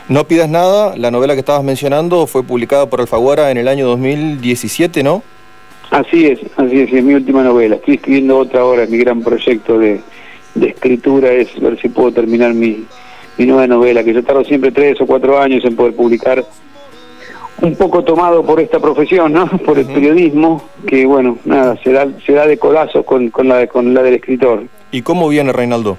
No 0.09 0.25
pidas 0.25 0.49
nada, 0.49 0.97
la 0.97 1.11
novela 1.11 1.35
que 1.35 1.41
estabas 1.41 1.63
mencionando 1.63 2.27
fue 2.27 2.43
publicada 2.43 2.89
por 2.89 3.03
Alfaguara 3.03 3.51
en 3.51 3.59
el 3.59 3.69
año 3.69 3.87
2017, 3.89 5.03
¿no? 5.03 5.23
Así 5.91 6.27
es, 6.27 6.41
así 6.57 6.81
es, 6.81 6.93
es 6.93 7.05
mi 7.05 7.15
última 7.15 7.43
novela. 7.43 7.77
Estoy 7.77 7.95
escribiendo 7.97 8.39
otra 8.39 8.61
ahora, 8.61 8.87
mi 8.87 8.97
gran 8.97 9.23
proyecto 9.23 9.79
de, 9.79 10.01
de 10.55 10.69
escritura 10.69 11.31
es 11.33 11.59
ver 11.61 11.79
si 11.81 11.91
puedo 11.91 12.13
terminar 12.13 12.55
mi, 12.55 12.87
mi 13.39 13.47
nueva 13.47 13.67
novela, 13.67 14.03
que 14.03 14.13
yo 14.13 14.23
tardo 14.23 14.45
siempre 14.45 14.73
tres 14.73 15.01
o 15.01 15.07
cuatro 15.07 15.41
años 15.41 15.65
en 15.65 15.77
poder 15.77 15.95
publicar 15.95 16.45
un 17.63 17.75
poco 17.77 18.05
tomado 18.05 18.45
por 18.45 18.61
esta 18.61 18.79
profesión, 18.81 19.33
¿no? 19.33 19.47
Por 19.65 19.79
el 19.79 19.87
periodismo, 19.87 20.63
que 20.87 21.07
bueno, 21.07 21.39
nada, 21.45 21.77
se 21.83 21.93
da, 21.93 22.07
se 22.25 22.33
da 22.33 22.47
de 22.47 22.57
codazos 22.59 23.05
con, 23.05 23.31
con, 23.31 23.49
la, 23.49 23.67
con 23.67 23.95
la 23.95 24.03
del 24.03 24.15
escritor. 24.15 24.65
¿Y 24.93 25.03
cómo 25.03 25.29
viene 25.29 25.53
Reinaldo? 25.53 25.97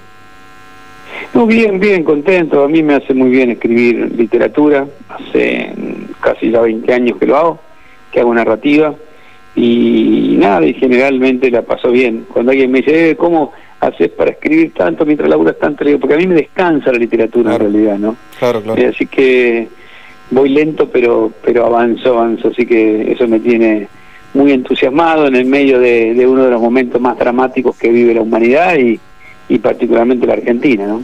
No, 1.34 1.46
bien, 1.46 1.78
bien, 1.78 2.02
contento. 2.02 2.64
A 2.64 2.68
mí 2.68 2.82
me 2.82 2.94
hace 2.94 3.12
muy 3.14 3.30
bien 3.30 3.50
escribir 3.50 4.10
literatura. 4.16 4.86
Hace 5.08 5.72
casi 6.20 6.50
ya 6.50 6.60
20 6.62 6.92
años 6.92 7.18
que 7.18 7.26
lo 7.26 7.36
hago, 7.36 7.60
que 8.10 8.20
hago 8.20 8.34
narrativa. 8.34 8.94
y 9.54 10.36
nada, 10.38 10.64
y 10.64 10.72
generalmente 10.74 11.50
la 11.50 11.62
paso 11.62 11.90
bien. 11.90 12.26
Cuando 12.32 12.52
alguien 12.52 12.70
me 12.70 12.78
dice, 12.78 13.10
eh, 13.10 13.16
¿cómo 13.16 13.52
haces 13.80 14.10
para 14.10 14.30
escribir 14.30 14.72
tanto 14.74 15.04
mientras 15.04 15.28
laburas 15.28 15.58
tanto? 15.58 15.84
Le 15.84 15.90
digo, 15.90 16.00
porque 16.00 16.14
a 16.14 16.18
mí 16.18 16.26
me 16.26 16.34
descansa 16.34 16.92
la 16.92 16.98
literatura 16.98 17.54
en 17.54 17.60
realidad, 17.60 17.98
¿no? 17.98 18.16
Claro, 18.38 18.62
claro. 18.62 18.80
Eh, 18.80 18.86
así 18.86 19.06
que 19.06 19.68
voy 20.30 20.50
lento, 20.50 20.88
pero, 20.88 21.32
pero 21.44 21.66
avanzo, 21.66 22.18
avanzo, 22.18 22.48
así 22.48 22.66
que 22.66 23.12
eso 23.12 23.26
me 23.26 23.40
tiene 23.40 23.88
muy 24.34 24.52
entusiasmado 24.52 25.26
en 25.26 25.34
el 25.34 25.46
medio 25.46 25.80
de, 25.80 26.14
de 26.14 26.26
uno 26.26 26.44
de 26.44 26.50
los 26.50 26.60
momentos 26.60 27.00
más 27.00 27.18
dramáticos 27.18 27.76
que 27.76 27.90
vive 27.90 28.14
la 28.14 28.22
humanidad 28.22 28.76
y, 28.76 29.00
y 29.48 29.58
particularmente 29.58 30.26
la 30.26 30.34
Argentina, 30.34 30.86
¿no? 30.86 31.02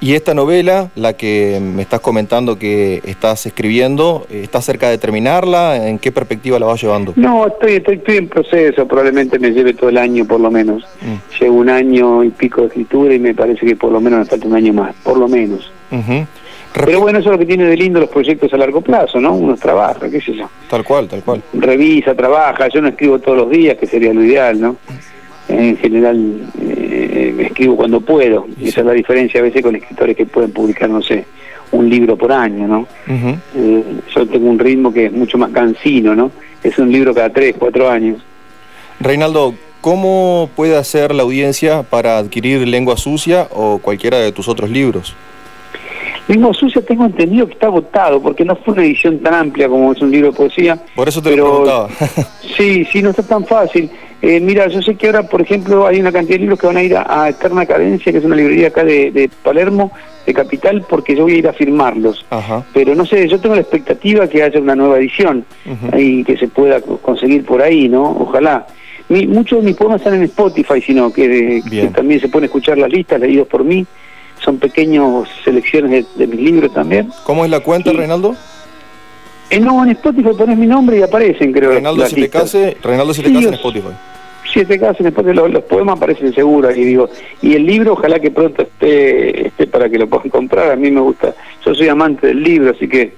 Y 0.00 0.14
esta 0.14 0.32
novela, 0.32 0.90
la 0.94 1.14
que 1.14 1.58
me 1.60 1.82
estás 1.82 1.98
comentando 1.98 2.56
que 2.56 3.02
estás 3.04 3.46
escribiendo, 3.46 4.26
¿está 4.30 4.62
cerca 4.62 4.88
de 4.88 4.96
terminarla? 4.96 5.88
¿En 5.88 5.98
qué 5.98 6.12
perspectiva 6.12 6.58
la 6.60 6.66
vas 6.66 6.80
llevando? 6.80 7.14
No, 7.16 7.48
estoy, 7.48 7.74
estoy, 7.74 7.96
estoy 7.96 8.16
en 8.18 8.28
proceso, 8.28 8.86
probablemente 8.86 9.40
me 9.40 9.50
lleve 9.50 9.74
todo 9.74 9.90
el 9.90 9.98
año 9.98 10.24
por 10.24 10.38
lo 10.38 10.52
menos. 10.52 10.84
Mm. 11.00 11.40
Llevo 11.40 11.56
un 11.56 11.68
año 11.68 12.22
y 12.22 12.30
pico 12.30 12.60
de 12.60 12.68
escritura 12.68 13.12
y 13.12 13.18
me 13.18 13.34
parece 13.34 13.66
que 13.66 13.74
por 13.74 13.90
lo 13.90 14.00
menos 14.00 14.20
me 14.20 14.24
falta 14.26 14.46
un 14.46 14.54
año 14.54 14.72
más, 14.72 14.94
por 15.02 15.18
lo 15.18 15.26
menos. 15.26 15.72
Pero 16.72 17.00
bueno, 17.00 17.18
eso 17.18 17.30
es 17.30 17.32
lo 17.32 17.38
que 17.38 17.46
tiene 17.46 17.64
de 17.64 17.76
lindo 17.76 17.98
los 17.98 18.10
proyectos 18.10 18.52
a 18.52 18.56
largo 18.56 18.80
plazo, 18.80 19.18
¿no? 19.20 19.34
Uno 19.34 19.56
trabaja, 19.56 20.08
qué 20.08 20.20
sé 20.20 20.34
yo. 20.34 20.48
Tal 20.70 20.84
cual, 20.84 21.08
tal 21.08 21.24
cual. 21.24 21.42
Revisa, 21.54 22.14
trabaja, 22.14 22.68
yo 22.68 22.80
no 22.80 22.88
escribo 22.88 23.18
todos 23.18 23.38
los 23.38 23.50
días, 23.50 23.76
que 23.76 23.86
sería 23.86 24.14
lo 24.14 24.22
ideal, 24.22 24.60
¿no? 24.60 24.76
En 25.58 25.76
general 25.76 26.50
eh, 26.60 27.34
escribo 27.40 27.74
cuando 27.76 28.00
puedo, 28.00 28.46
y 28.60 28.68
esa 28.68 28.80
es 28.80 28.86
la 28.86 28.92
diferencia 28.92 29.40
a 29.40 29.42
veces 29.42 29.60
con 29.60 29.74
escritores 29.74 30.16
que 30.16 30.24
pueden 30.24 30.52
publicar, 30.52 30.88
no 30.88 31.02
sé, 31.02 31.24
un 31.72 31.90
libro 31.90 32.16
por 32.16 32.30
año, 32.30 32.68
¿no? 32.68 32.86
Eh, 33.56 33.82
yo 34.14 34.26
tengo 34.28 34.48
un 34.48 34.58
ritmo 34.58 34.92
que 34.92 35.06
es 35.06 35.12
mucho 35.12 35.36
más 35.36 35.50
cansino, 35.50 36.14
¿no? 36.14 36.30
Es 36.62 36.78
un 36.78 36.92
libro 36.92 37.12
cada 37.12 37.30
tres, 37.30 37.56
cuatro 37.58 37.90
años. 37.90 38.22
Reinaldo, 39.00 39.54
¿cómo 39.80 40.48
puede 40.54 40.76
hacer 40.76 41.12
la 41.12 41.24
audiencia 41.24 41.82
para 41.82 42.18
adquirir 42.18 42.66
Lengua 42.68 42.96
Sucia 42.96 43.48
o 43.50 43.78
cualquiera 43.78 44.18
de 44.18 44.30
tus 44.30 44.46
otros 44.48 44.70
libros? 44.70 45.16
Lengua 46.28 46.52
Sucia 46.54 46.82
tengo 46.82 47.04
entendido 47.06 47.46
que 47.46 47.54
está 47.54 47.66
agotado, 47.66 48.22
porque 48.22 48.44
no 48.44 48.54
fue 48.54 48.74
una 48.74 48.84
edición 48.84 49.18
tan 49.20 49.34
amplia 49.34 49.68
como 49.68 49.90
es 49.92 50.00
un 50.00 50.10
libro 50.10 50.30
de 50.30 50.36
poesía. 50.36 50.78
Por 50.94 51.08
eso 51.08 51.20
te 51.20 51.30
Pero- 51.30 51.44
lo 51.44 51.50
preguntaba. 51.64 51.88
Sí, 52.56 52.84
sí, 52.92 53.02
no 53.02 53.10
está 53.10 53.22
tan 53.22 53.44
fácil. 53.44 53.88
Eh, 54.20 54.40
mira, 54.40 54.66
yo 54.66 54.82
sé 54.82 54.96
que 54.96 55.06
ahora, 55.06 55.22
por 55.22 55.40
ejemplo, 55.40 55.86
hay 55.86 56.00
una 56.00 56.10
cantidad 56.10 56.34
de 56.36 56.40
libros 56.40 56.58
que 56.58 56.66
van 56.66 56.76
a 56.76 56.82
ir 56.82 56.96
a, 56.96 57.22
a 57.24 57.28
Eterna 57.28 57.64
Cadencia, 57.66 58.10
que 58.10 58.18
es 58.18 58.24
una 58.24 58.34
librería 58.34 58.68
acá 58.68 58.82
de, 58.84 59.10
de 59.12 59.30
Palermo, 59.44 59.92
de 60.26 60.34
Capital, 60.34 60.84
porque 60.88 61.14
yo 61.14 61.22
voy 61.22 61.34
a 61.34 61.38
ir 61.38 61.48
a 61.48 61.52
firmarlos. 61.52 62.26
Ajá. 62.30 62.64
Pero 62.74 62.94
no 62.96 63.06
sé, 63.06 63.28
yo 63.28 63.38
tengo 63.38 63.54
la 63.54 63.60
expectativa 63.60 64.26
que 64.28 64.42
haya 64.42 64.58
una 64.60 64.74
nueva 64.74 64.98
edición 64.98 65.44
y 65.96 66.24
que 66.24 66.36
se 66.36 66.48
pueda 66.48 66.80
co- 66.80 66.98
conseguir 66.98 67.44
por 67.44 67.62
ahí, 67.62 67.88
¿no? 67.88 68.02
Ojalá. 68.10 68.66
Mi- 69.08 69.26
muchos 69.26 69.60
de 69.60 69.66
mis 69.66 69.76
poemas 69.76 70.00
están 70.00 70.14
en 70.14 70.24
Spotify, 70.24 70.80
sino 70.82 71.12
que, 71.12 71.62
que 71.70 71.86
también 71.88 72.20
se 72.20 72.28
pueden 72.28 72.46
escuchar 72.46 72.76
las 72.76 72.90
listas 72.90 73.20
leídos 73.20 73.46
por 73.46 73.62
mí. 73.64 73.86
Son 74.44 74.58
pequeños 74.58 75.28
selecciones 75.44 75.90
de, 75.90 76.04
de 76.16 76.26
mis 76.26 76.40
libros 76.40 76.72
también. 76.74 77.08
¿Cómo 77.24 77.44
es 77.44 77.50
la 77.50 77.60
cuenta. 77.60 77.92
Reinaldo? 77.92 78.34
Eh, 79.50 79.60
no, 79.60 79.82
en 79.82 79.90
Spotify 79.90 80.30
pones 80.36 80.58
mi 80.58 80.66
nombre 80.66 80.98
y 80.98 81.02
aparecen, 81.02 81.52
creo. 81.52 81.70
Reinaldo. 81.70 82.06
Sietecase, 82.06 82.76
Reinaldo 82.82 83.14
Sietecase 83.14 83.48
en 83.48 83.54
Spotify. 83.54 83.88
siete 84.50 84.78
casos 84.78 85.04
después 85.04 85.26
de 85.26 85.34
los, 85.34 85.50
los 85.50 85.62
poemas 85.64 85.96
aparecen 85.96 86.32
seguros 86.32 86.76
y 86.76 86.84
digo 86.84 87.08
y 87.42 87.54
el 87.54 87.66
libro 87.66 87.92
ojalá 87.92 88.18
que 88.18 88.30
pronto 88.30 88.62
esté 88.62 89.48
esté 89.48 89.66
para 89.66 89.88
que 89.88 89.98
lo 89.98 90.06
puedan 90.06 90.30
comprar 90.30 90.70
a 90.72 90.76
mí 90.76 90.90
me 90.90 91.00
gusta 91.00 91.34
yo 91.64 91.74
soy 91.74 91.88
amante 91.88 92.28
del 92.28 92.42
libro 92.42 92.70
así 92.70 92.88
que, 92.88 93.12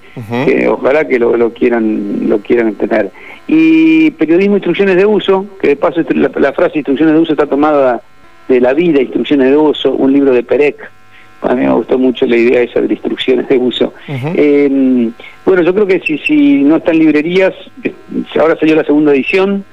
ojalá 0.67 1.07
que 1.07 1.17
lo, 1.19 1.37
lo 1.37 1.53
quieran 1.53 2.27
lo 2.27 2.39
quieran 2.39 2.75
tener 2.75 3.11
y 3.47 4.11
periodismo 4.11 4.57
instrucciones 4.57 4.97
de 4.97 5.05
uso 5.05 5.45
que 5.61 5.69
de 5.69 5.75
paso 5.77 6.01
la, 6.13 6.29
la 6.35 6.51
frase 6.53 6.79
instrucciones 6.79 7.15
de 7.15 7.21
uso 7.21 7.31
está 7.31 7.45
tomada 7.45 8.01
de 8.49 8.59
la 8.59 8.73
vida 8.73 9.01
instrucciones 9.01 9.51
de 9.51 9.57
uso 9.57 9.93
un 9.93 10.11
libro 10.11 10.33
de 10.33 10.43
Perec 10.43 10.91
a 11.43 11.55
mí 11.55 11.65
me 11.65 11.73
gustó 11.73 11.97
mucho 11.97 12.25
la 12.25 12.35
idea 12.35 12.61
esa 12.61 12.81
de 12.81 12.93
instrucciones 12.93 13.47
de 13.47 13.57
uso 13.57 13.93
eh, 14.07 15.09
yo 15.61 15.73
creo 15.73 15.87
que 15.87 15.99
si, 15.99 16.17
si 16.19 16.63
no 16.63 16.77
está 16.77 16.91
en 16.91 16.99
librerías, 16.99 17.53
eh, 17.83 17.93
ahora 18.39 18.57
salió 18.59 18.75
la 18.75 18.83
segunda 18.83 19.11
edición 19.13 19.63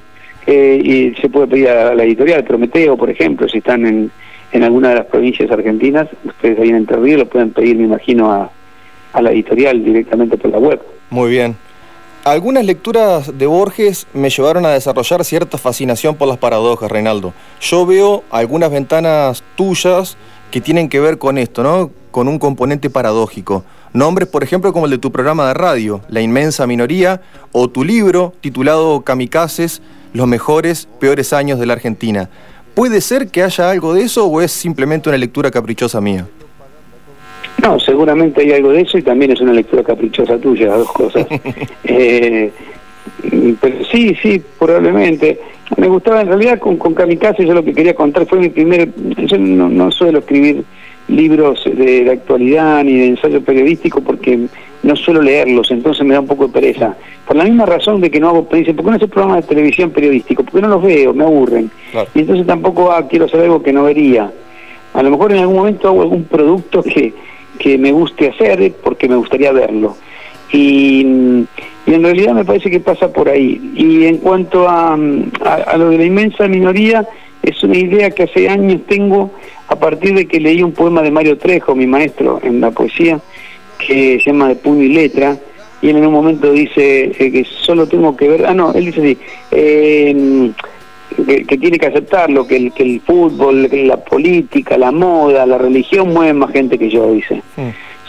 eh, 0.46 0.80
y 0.82 1.20
se 1.20 1.28
puede 1.28 1.46
pedir 1.46 1.68
a 1.68 1.94
la 1.94 2.04
editorial 2.04 2.44
Prometeo, 2.44 2.96
por 2.96 3.10
ejemplo, 3.10 3.48
si 3.48 3.58
están 3.58 3.86
en, 3.86 4.10
en 4.52 4.62
alguna 4.62 4.90
de 4.90 4.94
las 4.96 5.06
provincias 5.06 5.50
argentinas, 5.50 6.08
ustedes 6.24 6.58
ahí 6.58 6.70
en 6.70 6.76
Entre 6.76 7.16
lo 7.16 7.26
pueden 7.26 7.50
pedir, 7.50 7.76
me 7.76 7.84
imagino, 7.84 8.32
a, 8.32 8.50
a 9.12 9.22
la 9.22 9.30
editorial 9.30 9.84
directamente 9.84 10.36
por 10.36 10.50
la 10.50 10.58
web. 10.58 10.80
Muy 11.10 11.30
bien. 11.30 11.56
Algunas 12.24 12.64
lecturas 12.64 13.38
de 13.38 13.46
Borges 13.46 14.06
me 14.12 14.28
llevaron 14.28 14.66
a 14.66 14.70
desarrollar 14.70 15.24
cierta 15.24 15.56
fascinación 15.56 16.16
por 16.16 16.28
las 16.28 16.36
paradojas, 16.36 16.90
Reinaldo. 16.90 17.32
Yo 17.60 17.86
veo 17.86 18.24
algunas 18.30 18.70
ventanas 18.70 19.42
tuyas 19.54 20.16
que 20.50 20.60
tienen 20.60 20.88
que 20.88 21.00
ver 21.00 21.18
con 21.18 21.38
esto, 21.38 21.62
¿no? 21.62 21.90
Con 22.10 22.28
un 22.28 22.38
componente 22.38 22.90
paradójico. 22.90 23.64
Nombres, 23.92 24.28
por 24.28 24.42
ejemplo, 24.42 24.72
como 24.72 24.86
el 24.86 24.90
de 24.90 24.98
tu 24.98 25.10
programa 25.10 25.48
de 25.48 25.54
radio, 25.54 26.00
La 26.08 26.20
inmensa 26.20 26.66
minoría, 26.66 27.20
o 27.52 27.68
tu 27.68 27.84
libro 27.84 28.32
titulado 28.40 29.00
Kamikazes, 29.02 29.82
los 30.12 30.26
mejores, 30.26 30.88
peores 30.98 31.32
años 31.32 31.58
de 31.58 31.66
la 31.66 31.74
Argentina. 31.74 32.28
¿Puede 32.74 33.00
ser 33.00 33.28
que 33.28 33.42
haya 33.42 33.70
algo 33.70 33.94
de 33.94 34.02
eso 34.02 34.26
o 34.26 34.40
es 34.40 34.52
simplemente 34.52 35.08
una 35.08 35.18
lectura 35.18 35.50
caprichosa 35.50 36.00
mía? 36.00 36.26
No, 37.62 37.78
seguramente 37.80 38.42
hay 38.42 38.52
algo 38.52 38.70
de 38.70 38.82
eso 38.82 38.98
y 38.98 39.02
también 39.02 39.32
es 39.32 39.40
una 39.40 39.52
lectura 39.52 39.82
caprichosa 39.82 40.38
tuya, 40.38 40.76
dos 40.76 40.92
cosas. 40.92 41.26
Eh, 41.84 42.52
pero 43.60 43.84
sí, 43.84 44.14
sí, 44.20 44.42
probablemente. 44.58 45.38
Me 45.76 45.88
gustaba, 45.88 46.22
en 46.22 46.28
realidad, 46.28 46.58
con, 46.58 46.76
con 46.76 46.94
Kamikaze 46.94 47.44
yo 47.44 47.54
lo 47.54 47.64
que 47.64 47.74
quería 47.74 47.94
contar 47.94 48.26
fue 48.26 48.38
mi 48.38 48.48
primer... 48.48 48.88
Yo 48.96 49.38
no, 49.38 49.68
no 49.68 49.90
suelo 49.90 50.20
escribir 50.20 50.64
libros 51.08 51.64
de, 51.64 52.04
de 52.04 52.10
actualidad 52.10 52.84
ni 52.84 52.98
de 52.98 53.06
ensayo 53.06 53.40
periodístico 53.42 54.00
porque 54.00 54.48
no 54.82 54.96
suelo 54.96 55.22
leerlos, 55.22 55.70
entonces 55.70 56.06
me 56.06 56.14
da 56.14 56.20
un 56.20 56.26
poco 56.26 56.46
de 56.46 56.52
pereza. 56.52 56.96
Por 57.26 57.36
la 57.36 57.44
misma 57.44 57.66
razón 57.66 58.00
de 58.00 58.10
que 58.10 58.20
no 58.20 58.28
hago... 58.28 58.48
Dicen, 58.50 58.76
¿por 58.76 58.84
qué 58.84 58.90
no 58.90 58.96
haces 58.96 59.10
programas 59.10 59.42
de 59.42 59.48
televisión 59.48 59.90
periodístico? 59.90 60.42
Porque 60.42 60.62
no 60.62 60.68
los 60.68 60.82
veo, 60.82 61.12
me 61.12 61.24
aburren. 61.24 61.70
Claro. 61.90 62.08
Y 62.14 62.20
entonces 62.20 62.46
tampoco 62.46 62.92
ah, 62.92 63.06
quiero 63.08 63.26
hacer 63.26 63.40
algo 63.40 63.62
que 63.62 63.72
no 63.72 63.84
vería. 63.84 64.30
A 64.94 65.02
lo 65.02 65.10
mejor 65.10 65.32
en 65.32 65.38
algún 65.38 65.56
momento 65.56 65.88
hago 65.88 66.02
algún 66.02 66.24
producto 66.24 66.82
que, 66.82 67.12
que 67.58 67.76
me 67.76 67.92
guste 67.92 68.28
hacer 68.28 68.72
porque 68.82 69.08
me 69.08 69.16
gustaría 69.16 69.52
verlo. 69.52 69.96
Y, 70.52 71.46
y 71.86 71.94
en 71.94 72.02
realidad 72.02 72.34
me 72.34 72.44
parece 72.44 72.70
que 72.70 72.80
pasa 72.80 73.12
por 73.12 73.28
ahí. 73.28 73.60
Y 73.74 74.04
en 74.06 74.18
cuanto 74.18 74.68
a, 74.68 74.94
a, 74.94 75.76
lo 75.76 75.90
de 75.90 75.98
la 75.98 76.04
inmensa 76.04 76.48
minoría, 76.48 77.06
es 77.42 77.62
una 77.62 77.76
idea 77.76 78.10
que 78.10 78.24
hace 78.24 78.48
años 78.48 78.80
tengo 78.86 79.30
a 79.68 79.76
partir 79.76 80.14
de 80.14 80.26
que 80.26 80.40
leí 80.40 80.62
un 80.62 80.72
poema 80.72 81.02
de 81.02 81.10
Mario 81.10 81.38
Trejo, 81.38 81.74
mi 81.74 81.86
maestro 81.86 82.40
en 82.42 82.60
la 82.60 82.70
poesía, 82.70 83.20
que 83.78 84.18
se 84.18 84.30
llama 84.30 84.48
De 84.48 84.56
puño 84.56 84.82
y 84.82 84.88
letra, 84.88 85.36
y 85.80 85.90
él 85.90 85.96
en 85.98 86.06
un 86.06 86.12
momento 86.12 86.52
dice 86.52 87.12
eh, 87.18 87.32
que 87.32 87.44
solo 87.44 87.86
tengo 87.86 88.16
que 88.16 88.28
ver, 88.28 88.46
ah 88.46 88.54
no, 88.54 88.72
él 88.72 88.86
dice 88.86 89.00
así, 89.00 89.18
eh, 89.52 90.50
que, 91.26 91.44
que 91.44 91.58
tiene 91.58 91.78
que 91.78 91.86
aceptarlo, 91.86 92.46
que 92.46 92.56
el, 92.56 92.72
que 92.72 92.82
el 92.82 93.00
fútbol, 93.00 93.68
que 93.70 93.84
la 93.84 93.98
política, 93.98 94.76
la 94.76 94.90
moda, 94.90 95.46
la 95.46 95.58
religión 95.58 96.12
mueven 96.12 96.38
más 96.38 96.50
gente 96.52 96.78
que 96.78 96.90
yo, 96.90 97.12
dice. 97.12 97.42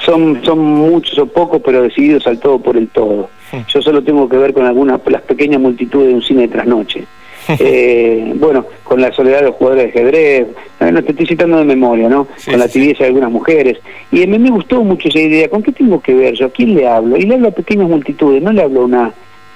Son, 0.06 0.42
son 0.44 0.60
muchos 0.60 1.18
o 1.20 1.26
pocos, 1.26 1.62
pero 1.64 1.82
decididos 1.82 2.26
al 2.28 2.40
todo 2.40 2.60
por 2.60 2.78
el 2.78 2.88
todo. 2.88 3.30
Yo 3.68 3.82
solo 3.82 4.04
tengo 4.04 4.30
que 4.30 4.38
ver 4.38 4.54
con 4.54 4.66
algunas, 4.66 5.00
las 5.08 5.22
pequeñas 5.24 5.60
multitudes 5.60 6.10
de 6.10 6.14
un 6.14 6.22
cine 6.22 6.42
de 6.44 6.48
trasnoche. 6.50 7.06
Eh, 7.58 8.32
bueno, 8.36 8.64
con 8.84 9.02
la 9.02 9.12
soledad 9.12 9.40
de 9.40 9.48
los 9.48 9.56
jugadores 9.56 9.86
de 9.86 10.00
ajedrez, 10.00 10.48
no 10.94 11.04
te 11.04 11.12
estoy 11.12 11.26
citando 11.26 11.58
de 11.58 11.64
memoria, 11.64 12.08
¿no? 12.08 12.28
Sí, 12.38 12.52
con 12.52 12.60
la 12.60 12.68
sí. 12.68 12.74
tibieza 12.74 13.00
de 13.00 13.08
algunas 13.08 13.32
mujeres. 13.32 13.80
Y 14.12 14.22
a 14.22 14.28
mí 14.28 14.38
me 14.38 14.52
gustó 14.52 14.84
mucho 14.84 15.08
esa 15.08 15.20
idea. 15.20 15.50
¿Con 15.50 15.64
qué 15.64 15.72
tengo 15.72 16.00
que 16.00 16.14
ver 16.14 16.36
yo? 16.36 16.46
¿A 16.46 16.50
quién 16.52 16.76
le 16.76 16.88
hablo? 16.88 17.18
Y 17.18 17.24
le 17.24 17.34
hablo 17.34 17.48
a 17.48 17.52
pequeñas 17.52 17.90
multitudes, 17.90 18.44
no 18.44 18.52
le 18.52 18.62
hablo 18.62 18.82
a 18.82 18.86
una... 18.86 19.14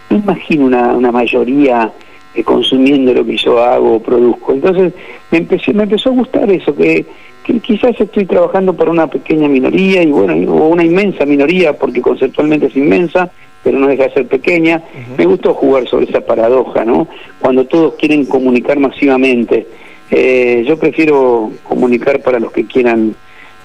No 0.09 0.17
imagino 0.17 0.65
una, 0.65 0.93
una 0.93 1.11
mayoría 1.11 1.91
eh, 2.35 2.43
consumiendo 2.43 3.13
lo 3.13 3.23
que 3.23 3.37
yo 3.37 3.63
hago 3.63 3.97
o 3.97 3.99
produzco. 3.99 4.53
Entonces 4.53 4.91
me, 5.29 5.37
empecé, 5.37 5.71
me 5.71 5.83
empezó 5.83 6.09
a 6.09 6.13
gustar 6.13 6.49
eso, 6.51 6.75
que, 6.75 7.05
que 7.43 7.59
quizás 7.59 7.99
estoy 7.99 8.25
trabajando 8.25 8.73
para 8.73 8.91
una 8.91 9.07
pequeña 9.07 9.47
minoría 9.47 10.01
y 10.03 10.07
bueno, 10.11 10.33
o 10.53 10.67
una 10.69 10.83
inmensa 10.83 11.25
minoría, 11.25 11.73
porque 11.73 12.01
conceptualmente 12.01 12.67
es 12.67 12.75
inmensa, 12.75 13.29
pero 13.63 13.79
no 13.79 13.87
deja 13.87 14.03
de 14.03 14.13
ser 14.13 14.27
pequeña. 14.27 14.81
Me 15.17 15.25
gustó 15.25 15.53
jugar 15.53 15.87
sobre 15.87 16.05
esa 16.05 16.21
paradoja, 16.21 16.83
¿no? 16.85 17.07
Cuando 17.39 17.65
todos 17.65 17.95
quieren 17.95 18.25
comunicar 18.25 18.79
masivamente. 18.79 19.67
Eh, 20.11 20.63
yo 20.67 20.77
prefiero 20.77 21.51
comunicar 21.63 22.21
para 22.21 22.39
los 22.39 22.51
que 22.51 22.65
quieran 22.65 23.15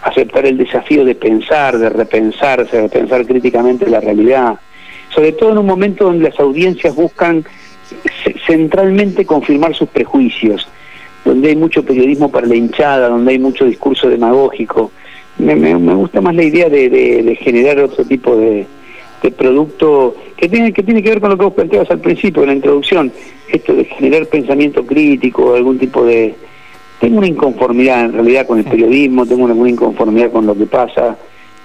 aceptar 0.02 0.46
el 0.46 0.56
desafío 0.56 1.04
de 1.04 1.14
pensar, 1.14 1.76
de 1.78 1.90
repensarse, 1.90 2.80
de 2.82 2.88
pensar 2.88 3.26
críticamente 3.26 3.88
la 3.88 4.00
realidad. 4.00 4.54
Sobre 5.14 5.32
todo 5.32 5.52
en 5.52 5.58
un 5.58 5.66
momento 5.66 6.04
donde 6.04 6.30
las 6.30 6.38
audiencias 6.40 6.94
buscan 6.94 7.44
ce- 8.24 8.34
centralmente 8.46 9.24
confirmar 9.26 9.74
sus 9.74 9.88
prejuicios, 9.88 10.68
donde 11.28 11.48
hay 11.50 11.56
mucho 11.56 11.84
periodismo 11.84 12.30
para 12.30 12.46
la 12.46 12.54
hinchada, 12.56 13.08
donde 13.08 13.32
hay 13.32 13.38
mucho 13.38 13.64
discurso 13.66 14.08
demagógico. 14.08 14.90
Me, 15.38 15.54
me- 15.54 15.76
me 15.78 15.94
gusta 15.94 16.20
más 16.20 16.34
la 16.34 16.42
idea 16.42 16.68
de, 16.68 16.88
de- 16.88 17.22
de 17.22 17.36
generar 17.36 17.78
otro 17.80 18.04
tipo 18.04 18.34
de, 18.36 18.66
de 19.22 19.30
producto 19.30 20.16
que 20.36 20.48
tiene, 20.48 20.72
que 20.72 20.82
tiene 20.82 21.02
que 21.02 21.10
ver 21.10 21.20
con 21.20 21.30
lo 21.30 21.36
que 21.38 21.44
vos 21.44 21.54
planteabas 21.54 21.90
al 21.90 22.00
principio, 22.00 22.42
en 22.42 22.48
la 22.48 22.54
introducción, 22.54 23.12
esto 23.52 23.74
de 23.74 23.84
generar 23.84 24.26
pensamiento 24.26 24.84
crítico, 24.84 25.54
algún 25.54 25.78
tipo 25.78 26.04
de... 26.04 26.34
Tengo 27.00 27.18
una 27.18 27.28
inconformidad 27.28 28.06
en 28.06 28.12
realidad 28.14 28.46
con 28.46 28.58
el 28.58 28.64
periodismo, 28.64 29.24
tengo 29.24 29.46
alguna 29.46 29.70
inconformidad 29.70 30.32
con 30.32 30.46
lo 30.46 30.56
que 30.56 30.66
pasa, 30.66 31.16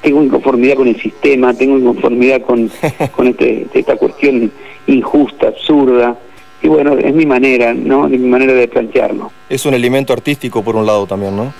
tengo 0.01 0.21
inconformidad 0.23 0.75
con 0.75 0.87
el 0.87 0.99
sistema, 1.01 1.53
tengo 1.55 1.77
inconformidad 1.79 2.41
con, 2.41 2.69
con 3.15 3.27
este, 3.27 3.65
esta 3.73 3.95
cuestión 3.95 4.51
injusta, 4.85 5.47
absurda, 5.47 6.15
y 6.61 6.67
bueno, 6.67 6.93
es 6.97 7.13
mi 7.13 7.25
manera, 7.25 7.73
¿no? 7.73 8.05
Es 8.05 8.11
mi 8.19 8.29
manera 8.29 8.53
de 8.53 8.67
plantearlo. 8.67 9.31
Es 9.49 9.65
un 9.65 9.73
elemento 9.73 10.13
artístico 10.13 10.63
por 10.63 10.75
un 10.75 10.85
lado 10.85 11.05
también, 11.05 11.35
¿no? 11.35 11.53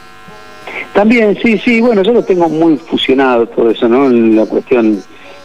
También, 0.94 1.38
sí, 1.42 1.58
sí, 1.58 1.82
bueno, 1.82 2.04
yo 2.04 2.14
lo 2.14 2.24
tengo 2.24 2.48
muy 2.48 2.78
fusionado 2.78 3.48
todo 3.48 3.72
eso, 3.72 3.90
¿no? 3.90 4.08
La 4.10 4.46
cuestión 4.46 5.02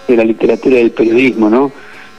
de 0.06 0.16
la 0.16 0.24
literatura 0.24 0.76
y 0.76 0.82
del 0.82 0.90
periodismo, 0.90 1.48
¿no? 1.48 1.72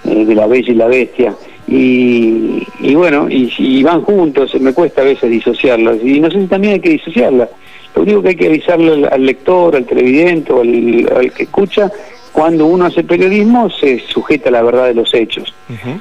Eh, 0.03 0.25
de 0.25 0.35
la 0.35 0.47
bella 0.47 0.71
y 0.71 0.75
la 0.75 0.87
bestia. 0.87 1.35
Y, 1.67 2.65
y 2.79 2.95
bueno, 2.95 3.27
y, 3.29 3.83
van 3.83 4.01
juntos, 4.01 4.55
me 4.59 4.73
cuesta 4.73 5.01
a 5.01 5.05
veces 5.05 5.29
disociarlas. 5.29 5.97
Y 6.03 6.19
no 6.19 6.31
sé 6.31 6.41
si 6.41 6.47
también 6.47 6.73
hay 6.73 6.79
que 6.79 6.89
disociarlas. 6.89 7.49
Lo 7.95 8.01
único 8.01 8.23
que 8.23 8.29
hay 8.29 8.35
que 8.35 8.47
avisarle 8.47 9.07
al, 9.07 9.25
lector, 9.25 9.75
al 9.75 9.85
televidente 9.85 10.51
o 10.51 10.61
al, 10.61 11.31
que 11.35 11.43
escucha, 11.43 11.91
cuando 12.31 12.65
uno 12.65 12.85
hace 12.85 13.03
periodismo 13.03 13.69
se 13.69 13.99
sujeta 13.99 14.49
a 14.49 14.53
la 14.53 14.63
verdad 14.63 14.87
de 14.87 14.95
los 14.95 15.13
hechos. 15.13 15.53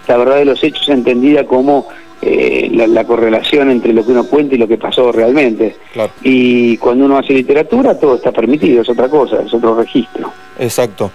La 0.07 0.17
verdad 0.17 0.37
de 0.37 0.45
los 0.47 0.63
hechos 0.65 0.89
entendida 0.89 1.45
como 1.45 1.89
eh, 2.21 2.69
la, 2.73 3.05
correlación 3.05 3.71
entre 3.71 3.93
lo 3.93 4.05
que 4.05 4.13
uno 4.13 4.25
cuenta 4.25 4.55
y 4.55 4.59
lo 4.59 4.67
que 4.67 4.77
pasó 4.77 5.13
realmente. 5.13 5.77
Y 6.23 6.77
cuando 6.79 7.05
uno 7.05 7.19
hace 7.19 7.33
literatura 7.33 7.99
todo 7.99 8.17
está 8.17 8.33
permitido, 8.33 8.83
es 8.83 8.89
otra 8.89 9.09
cosa, 9.09 9.43
es 9.43 9.53
otro 9.55 9.77
registro. 9.77 10.33
Exacto. 10.59 11.11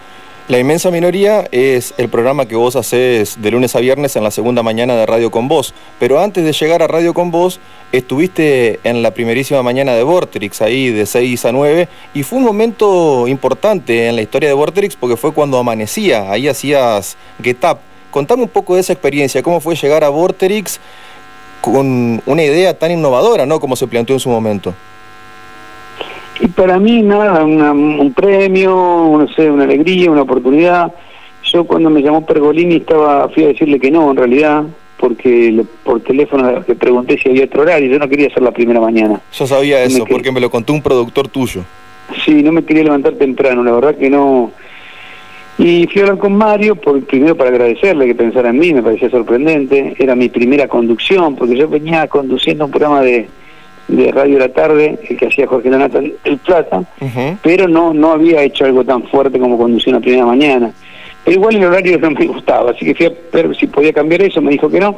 La 0.49 0.59
inmensa 0.59 0.91
minoría 0.91 1.47
es 1.51 1.93
el 1.97 2.09
programa 2.09 2.45
que 2.45 2.57
vos 2.57 2.75
haces 2.75 3.41
de 3.41 3.51
lunes 3.51 3.77
a 3.77 3.79
viernes 3.79 4.17
en 4.17 4.25
la 4.25 4.31
segunda 4.31 4.61
mañana 4.61 4.93
de 4.93 5.05
Radio 5.05 5.31
con 5.31 5.47
Vos. 5.47 5.73
Pero 5.99 6.19
antes 6.19 6.43
de 6.43 6.51
llegar 6.51 6.83
a 6.83 6.87
Radio 6.87 7.13
con 7.13 7.31
Vos, 7.31 7.61
estuviste 7.93 8.81
en 8.83 9.01
la 9.01 9.11
primerísima 9.11 9.63
mañana 9.63 9.93
de 9.93 10.03
Vorterix, 10.03 10.61
ahí 10.61 10.89
de 10.89 11.05
6 11.05 11.45
a 11.45 11.53
9, 11.53 11.87
y 12.13 12.23
fue 12.23 12.39
un 12.39 12.43
momento 12.43 13.25
importante 13.29 14.07
en 14.07 14.17
la 14.17 14.21
historia 14.21 14.49
de 14.49 14.53
Vorterix 14.53 14.97
porque 14.97 15.15
fue 15.15 15.31
cuando 15.33 15.57
amanecía, 15.57 16.29
ahí 16.29 16.49
hacías 16.49 17.15
Get 17.41 17.63
Up. 17.63 17.77
Contame 18.13 18.43
un 18.43 18.49
poco 18.49 18.75
de 18.75 18.81
esa 18.81 18.93
experiencia, 18.93 19.41
cómo 19.41 19.59
fue 19.59 19.75
llegar 19.75 20.03
a 20.03 20.09
Vorterix 20.09 20.79
con 21.61 22.21
una 22.27 22.43
idea 22.43 22.77
tan 22.77 22.91
innovadora, 22.91 23.47
¿no? 23.47 23.59
Como 23.59 23.75
se 23.75 23.87
planteó 23.87 24.15
en 24.15 24.19
su 24.19 24.29
momento. 24.29 24.71
Y 26.39 26.47
para 26.47 26.77
mí 26.77 27.01
nada, 27.01 27.43
un 27.43 28.13
premio, 28.15 28.69
no 29.17 29.27
sé, 29.35 29.49
una 29.49 29.63
alegría, 29.63 30.11
una 30.11 30.21
oportunidad. 30.21 30.93
Yo 31.51 31.63
cuando 31.63 31.89
me 31.89 32.03
llamó 32.03 32.23
Pergolini 32.23 32.75
estaba, 32.75 33.29
fui 33.29 33.45
a 33.45 33.47
decirle 33.47 33.79
que 33.79 33.89
no, 33.89 34.11
en 34.11 34.17
realidad, 34.17 34.63
porque 34.97 35.65
por 35.83 35.99
teléfono 36.01 36.63
le 36.67 36.75
pregunté 36.75 37.17
si 37.17 37.29
había 37.29 37.45
otro 37.45 37.63
horario, 37.63 37.89
yo 37.89 37.97
no 37.97 38.07
quería 38.07 38.27
hacer 38.27 38.43
la 38.43 38.51
primera 38.51 38.79
mañana. 38.79 39.21
Yo 39.33 39.47
sabía 39.47 39.81
eso, 39.81 40.05
porque 40.05 40.31
me 40.31 40.39
lo 40.39 40.51
contó 40.51 40.71
un 40.71 40.83
productor 40.83 41.29
tuyo. 41.29 41.63
Sí, 42.23 42.43
no 42.43 42.51
me 42.51 42.63
quería 42.63 42.83
levantar 42.83 43.13
temprano, 43.13 43.63
la 43.63 43.71
verdad 43.71 43.95
que 43.95 44.11
no. 44.11 44.51
Y 45.57 45.85
fui 45.87 46.01
a 46.01 46.05
hablar 46.05 46.17
con 46.17 46.35
Mario, 46.35 46.75
por, 46.75 47.01
primero 47.03 47.35
para 47.35 47.51
agradecerle 47.51 48.07
que 48.07 48.15
pensara 48.15 48.49
en 48.49 48.57
mí, 48.57 48.73
me 48.73 48.81
parecía 48.81 49.09
sorprendente. 49.09 49.95
Era 49.99 50.15
mi 50.15 50.29
primera 50.29 50.67
conducción, 50.67 51.35
porque 51.35 51.55
yo 51.55 51.67
venía 51.67 52.07
conduciendo 52.07 52.65
un 52.65 52.71
programa 52.71 53.01
de, 53.01 53.27
de 53.87 54.11
Radio 54.11 54.39
La 54.39 54.49
Tarde, 54.49 54.97
el 55.07 55.17
que 55.17 55.27
hacía 55.27 55.47
Jorge 55.47 55.69
Lanata 55.69 55.99
El 55.99 56.37
Plata, 56.37 56.83
pero 57.41 57.67
no, 57.67 57.93
no 57.93 58.13
había 58.13 58.41
hecho 58.41 58.65
algo 58.65 58.83
tan 58.83 59.03
fuerte 59.03 59.39
como 59.39 59.57
conducir 59.57 59.93
una 59.93 60.01
primera 60.01 60.25
mañana. 60.25 60.71
Pero 61.23 61.37
igual 61.37 61.55
el 61.55 61.65
horario 61.65 61.99
no 61.99 62.11
me 62.11 62.25
gustaba, 62.25 62.71
así 62.71 62.85
que 62.85 62.95
fui 62.95 63.05
a 63.05 63.11
ver 63.31 63.55
si 63.55 63.67
podía 63.67 63.93
cambiar 63.93 64.23
eso, 64.23 64.41
me 64.41 64.51
dijo 64.51 64.69
que 64.69 64.79
no. 64.79 64.95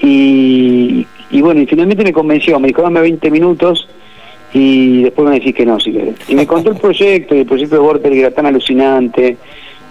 Y, 0.00 1.06
y 1.30 1.40
bueno, 1.40 1.60
y 1.62 1.66
finalmente 1.66 2.04
me 2.04 2.12
convenció, 2.12 2.60
me 2.60 2.68
dijo 2.68 2.82
dame 2.82 3.00
20 3.00 3.30
minutos 3.30 3.88
y 4.52 5.02
después 5.04 5.28
me 5.28 5.34
decís 5.36 5.54
que 5.54 5.66
no, 5.66 5.80
si 5.80 5.92
querés. 5.92 6.16
Y 6.28 6.34
me 6.34 6.46
contó 6.46 6.70
el 6.70 6.76
proyecto, 6.76 7.34
y 7.34 7.40
el 7.40 7.46
proyecto 7.46 7.76
de 7.76 7.80
Borter 7.80 8.12
que 8.12 8.20
era 8.20 8.30
tan 8.30 8.46
alucinante, 8.46 9.36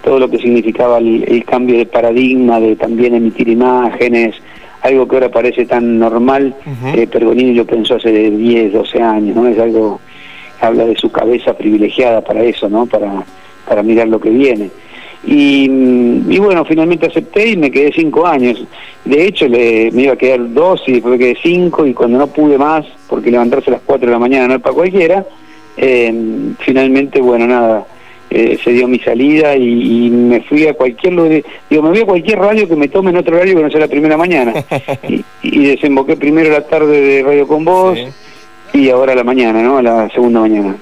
todo 0.06 0.20
lo 0.20 0.30
que 0.30 0.38
significaba 0.38 1.00
el 1.00 1.44
cambio 1.46 1.80
de 1.80 1.88
paradigma, 1.88 2.60
de 2.60 2.76
también 2.76 3.16
emitir 3.16 3.50
imágenes, 3.50 4.36
algo 4.84 5.08
que 5.08 5.16
ahora 5.16 5.30
parece 5.30 5.66
tan 5.66 5.98
normal, 5.98 6.54
eh, 6.94 7.08
Pergolini 7.08 7.56
lo 7.56 7.66
pensó 7.66 7.96
hace 7.96 8.30
10, 8.30 8.72
12 8.72 9.02
años, 9.02 9.36
¿no? 9.36 9.48
Es 9.48 9.58
algo, 9.58 10.00
habla 10.62 10.86
de 10.86 10.96
su 10.96 11.12
cabeza 11.12 11.58
privilegiada 11.58 12.22
para 12.22 12.44
eso, 12.44 12.70
¿no? 12.70 12.86
Para, 12.86 13.26
para 13.68 13.82
mirar 13.82 14.08
lo 14.08 14.22
que 14.22 14.30
viene. 14.30 14.70
Y, 15.26 15.68
mm, 15.68 16.32
y, 16.32 16.38
bueno, 16.38 16.64
finalmente 16.66 17.08
acepté 17.08 17.50
y 17.50 17.58
me 17.58 17.72
quedé 17.72 17.92
cinco 17.92 18.28
años. 18.28 18.64
De 19.04 19.26
hecho, 19.26 19.48
le, 19.48 19.90
me 19.92 20.04
iba 20.04 20.14
a 20.14 20.18
quedar 20.18 20.54
dos 20.54 20.84
y 20.86 20.92
después 20.92 21.14
me 21.14 21.18
quedé 21.18 21.36
cinco 21.42 21.88
y 21.88 21.96
cuando 21.96 22.20
no 22.20 22.28
pude 22.28 22.60
más, 22.60 22.86
porque 23.10 23.32
levantarse 23.32 23.72
a 23.72 23.74
las 23.74 23.82
cuatro 23.84 24.06
de 24.06 24.14
la 24.14 24.20
mañana 24.20 24.48
no 24.48 24.54
es 24.54 24.62
para 24.62 24.76
cualquiera, 24.76 25.26
eh, 25.78 26.14
finalmente, 26.60 27.22
bueno, 27.22 27.48
nada, 27.48 27.88
eh, 28.30 28.58
se 28.64 28.72
dio 28.72 28.88
mi 28.88 29.00
salida 29.00 29.56
y, 29.56 30.10
me 30.10 30.42
fui 30.42 30.68
a 30.68 30.74
cualquier 30.74 31.14
lugar, 31.14 31.44
digo, 31.70 31.84
me 31.84 31.90
voy 31.90 32.00
a 32.00 32.06
cualquier 32.06 32.40
radio 32.40 32.68
que 32.68 32.76
me 32.76 32.88
tome 32.88 33.12
en 33.12 33.18
otro 33.18 33.36
horario 33.36 33.56
que 33.56 33.64
no 33.64 33.72
sea 33.72 33.80
la 33.80 33.88
primera 33.88 34.18
mañana. 34.18 34.54
y, 35.44 35.68
desemboqué 35.68 36.18
primero 36.18 36.50
la 36.50 36.66
tarde 36.68 37.00
de 37.00 37.24
Radio 37.24 37.48
con 37.48 37.64
Vos 37.66 38.00
y 38.74 38.90
ahora 38.90 39.16
la 39.16 39.24
mañana, 39.24 39.62
¿no? 39.62 39.78
A 39.78 39.82
la 39.82 40.10
segunda 40.10 40.42
mañana. 40.42 40.76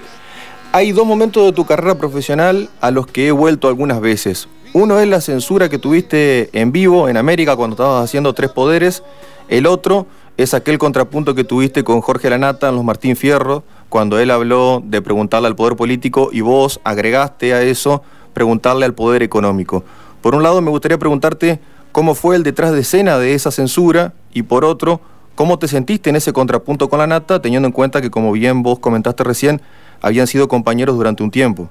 Hay 0.72 0.92
dos 0.92 1.06
momentos 1.06 1.46
de 1.46 1.52
tu 1.52 1.66
carrera 1.66 1.96
profesional 1.96 2.70
a 2.82 2.90
los 2.90 3.06
que 3.06 3.28
he 3.28 3.32
vuelto 3.32 3.68
algunas 3.68 4.02
veces. 4.02 4.48
Uno 4.74 5.00
es 5.00 5.08
la 5.08 5.22
censura 5.22 5.70
que 5.70 5.78
tuviste 5.78 6.50
en 6.54 6.72
vivo 6.72 7.08
en 7.08 7.18
América 7.18 7.56
cuando 7.56 7.76
estabas 7.76 8.06
haciendo 8.06 8.34
Tres 8.34 8.50
Poderes. 8.50 9.04
El 9.50 9.68
otro 9.68 10.08
es 10.36 10.56
aquel 10.56 10.80
contrapunto 10.80 11.36
que 11.36 11.44
tuviste 11.44 11.84
con 11.84 12.02
Jorge 12.02 12.30
Lanata 12.32 12.70
en 12.70 12.76
Los 12.76 12.84
Martín 12.84 13.16
Fierro, 13.16 13.64
cuando 13.94 14.20
él 14.20 14.32
habló 14.32 14.82
de 14.84 15.04
preguntarle 15.04 15.48
al 15.48 15.56
poder 15.56 15.76
político 15.76 16.30
y 16.32 16.42
vos 16.42 16.82
agregaste 16.84 17.54
a 17.54 17.62
eso 17.62 18.02
preguntarle 18.34 18.86
al 18.86 18.96
poder 18.96 19.22
económico. 19.22 19.84
Por 20.20 20.34
un 20.34 20.42
lado, 20.42 20.62
me 20.62 20.72
gustaría 20.72 20.98
preguntarte 20.98 21.60
cómo 21.92 22.16
fue 22.16 22.36
el 22.36 22.42
detrás 22.42 22.72
de 22.72 22.80
escena 22.80 23.20
de 23.20 23.36
esa 23.36 23.52
censura 23.52 24.14
y 24.34 24.42
por 24.42 24.66
otro, 24.66 25.00
cómo 25.36 25.60
te 25.60 25.68
sentiste 25.68 26.10
en 26.10 26.16
ese 26.16 26.34
contrapunto 26.34 26.90
con 26.90 26.98
la 26.98 27.06
nata, 27.06 27.40
teniendo 27.40 27.68
en 27.68 27.72
cuenta 27.72 28.02
que, 28.02 28.10
como 28.10 28.32
bien 28.32 28.64
vos 28.64 28.80
comentaste 28.80 29.24
recién, 29.24 29.62
habían 30.02 30.26
sido 30.26 30.48
compañeros 30.48 30.96
durante 30.96 31.22
un 31.22 31.30
tiempo. 31.30 31.70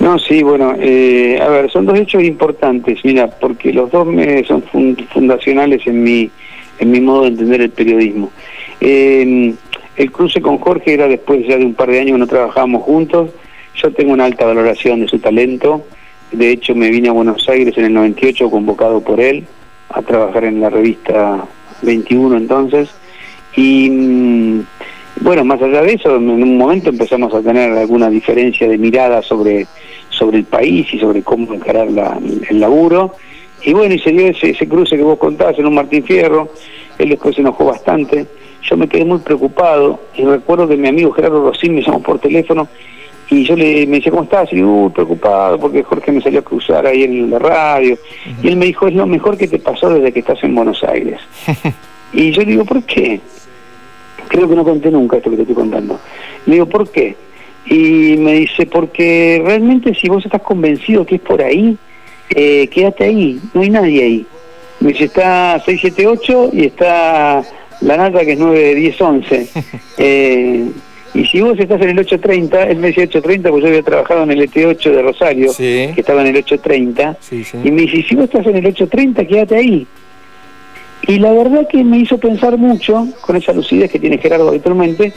No, 0.00 0.18
sí, 0.18 0.42
bueno, 0.42 0.74
eh, 0.80 1.38
a 1.40 1.48
ver, 1.48 1.70
son 1.70 1.86
dos 1.86 1.96
hechos 1.96 2.24
importantes, 2.24 2.98
mira, 3.04 3.28
porque 3.28 3.72
los 3.72 3.88
dos 3.92 4.04
me 4.04 4.42
son 4.42 4.64
fundacionales 5.12 5.86
en 5.86 6.02
mi 6.02 6.28
en 6.80 6.90
mi 6.90 7.00
modo 7.00 7.22
de 7.22 7.28
entender 7.28 7.60
el 7.60 7.70
periodismo. 7.70 8.32
Eh, 8.80 9.54
el 10.00 10.10
cruce 10.10 10.40
con 10.40 10.56
Jorge 10.58 10.94
era 10.94 11.08
después 11.08 11.46
ya 11.46 11.58
de 11.58 11.64
un 11.66 11.74
par 11.74 11.90
de 11.90 12.00
años 12.00 12.12
que 12.12 12.20
no 12.20 12.26
trabajábamos 12.26 12.84
juntos. 12.84 13.30
Yo 13.74 13.92
tengo 13.92 14.12
una 14.12 14.24
alta 14.24 14.46
valoración 14.46 15.00
de 15.00 15.08
su 15.08 15.18
talento. 15.18 15.84
De 16.32 16.50
hecho, 16.50 16.74
me 16.74 16.88
vine 16.88 17.10
a 17.10 17.12
Buenos 17.12 17.46
Aires 17.50 17.76
en 17.76 17.84
el 17.84 17.92
98 17.92 18.50
convocado 18.50 19.02
por 19.02 19.20
él 19.20 19.44
a 19.90 20.00
trabajar 20.00 20.44
en 20.44 20.60
la 20.60 20.70
revista 20.70 21.44
21 21.82 22.36
entonces. 22.38 22.88
Y 23.54 23.90
mm, 23.90 24.60
bueno, 25.20 25.44
más 25.44 25.60
allá 25.60 25.82
de 25.82 25.92
eso, 25.92 26.16
en 26.16 26.30
un 26.30 26.56
momento 26.56 26.88
empezamos 26.88 27.34
a 27.34 27.42
tener 27.42 27.70
alguna 27.70 28.08
diferencia 28.08 28.66
de 28.66 28.78
mirada 28.78 29.20
sobre, 29.20 29.66
sobre 30.08 30.38
el 30.38 30.44
país 30.44 30.86
y 30.94 30.98
sobre 30.98 31.22
cómo 31.22 31.52
encarar 31.52 31.88
el 32.48 32.58
laburo. 32.58 33.16
Y 33.62 33.74
bueno, 33.74 33.94
y 33.94 33.98
se 33.98 34.12
dio 34.12 34.28
ese, 34.28 34.66
cruce 34.66 34.96
que 34.96 35.02
vos 35.02 35.18
contabas 35.18 35.58
en 35.58 35.66
un 35.66 35.74
Martín 35.74 36.04
Fierro, 36.04 36.48
él 36.98 37.10
después 37.10 37.34
se 37.34 37.42
enojó 37.42 37.66
bastante, 37.66 38.26
yo 38.62 38.76
me 38.76 38.88
quedé 38.88 39.04
muy 39.04 39.18
preocupado 39.18 40.00
y 40.16 40.24
recuerdo 40.24 40.68
que 40.68 40.76
mi 40.76 40.88
amigo 40.88 41.12
Gerardo 41.12 41.42
Rosín 41.42 41.74
me 41.74 41.82
llamó 41.82 42.02
por 42.02 42.18
teléfono 42.18 42.68
y 43.30 43.44
yo 43.44 43.54
le 43.54 43.86
me 43.86 43.96
decía, 43.96 44.10
¿cómo 44.10 44.24
estás? 44.24 44.52
Y 44.52 44.56
yo, 44.56 44.68
uy, 44.68 44.90
preocupado 44.90 45.58
porque 45.58 45.84
Jorge 45.84 46.10
me 46.10 46.20
salió 46.20 46.40
a 46.40 46.42
cruzar 46.42 46.84
ahí 46.84 47.04
en 47.04 47.30
la 47.30 47.38
radio. 47.38 47.96
Y 48.42 48.48
él 48.48 48.56
me 48.56 48.66
dijo, 48.66 48.88
es 48.88 48.94
lo 48.94 49.06
mejor 49.06 49.36
que 49.36 49.46
te 49.46 49.60
pasó 49.60 49.88
desde 49.88 50.12
que 50.12 50.18
estás 50.18 50.42
en 50.42 50.54
Buenos 50.54 50.82
Aires. 50.82 51.20
y 52.12 52.32
yo 52.32 52.42
le 52.42 52.50
digo, 52.50 52.64
¿por 52.64 52.82
qué? 52.82 53.20
Creo 54.26 54.48
que 54.48 54.56
no 54.56 54.64
conté 54.64 54.90
nunca 54.90 55.16
esto 55.16 55.30
que 55.30 55.36
te 55.36 55.42
estoy 55.42 55.54
contando. 55.54 56.00
Le 56.46 56.54
digo, 56.54 56.66
¿por 56.66 56.90
qué? 56.90 57.14
Y 57.66 58.16
me 58.16 58.32
dice, 58.32 58.66
porque 58.66 59.40
realmente 59.44 59.94
si 59.94 60.08
vos 60.08 60.24
estás 60.24 60.42
convencido 60.42 61.06
que 61.06 61.16
es 61.16 61.20
por 61.20 61.40
ahí, 61.40 61.78
eh, 62.30 62.66
quédate 62.66 63.04
ahí, 63.04 63.40
no 63.54 63.60
hay 63.60 63.70
nadie 63.70 64.02
ahí. 64.02 64.26
Me 64.80 64.88
dice, 64.88 65.04
está 65.04 65.60
678 65.64 66.50
y 66.52 66.64
está 66.64 67.44
la 67.80 67.96
nata 67.96 68.24
que 68.24 68.32
es 68.32 68.38
9, 68.38 68.74
10, 68.74 69.00
11. 69.00 69.48
y 71.14 71.24
si 71.26 71.40
vos 71.40 71.58
estás 71.58 71.80
en 71.82 71.90
el 71.90 71.98
830, 71.98 72.62
él 72.64 72.78
me 72.78 72.88
decía 72.88 73.04
830 73.04 73.50
porque 73.50 73.62
yo 73.62 73.68
había 73.68 73.82
trabajado 73.82 74.22
en 74.24 74.30
el 74.32 74.50
ET8 74.50 74.90
de 74.90 75.02
Rosario, 75.02 75.52
que 75.56 75.94
estaba 75.96 76.20
en 76.22 76.28
el 76.28 76.36
830, 76.36 77.16
y 77.64 77.70
me 77.70 77.82
dice, 77.82 78.04
si 78.08 78.14
vos 78.14 78.24
estás 78.24 78.46
en 78.46 78.56
el 78.56 78.66
830, 78.66 79.24
quédate 79.26 79.56
ahí. 79.56 79.86
Y 81.06 81.18
la 81.18 81.32
verdad 81.32 81.66
que 81.68 81.82
me 81.82 81.98
hizo 81.98 82.18
pensar 82.18 82.56
mucho, 82.58 83.08
con 83.22 83.36
esa 83.36 83.52
lucidez 83.52 83.90
que 83.90 83.98
tiene 83.98 84.18
Gerardo 84.18 84.48
habitualmente, 84.48 85.12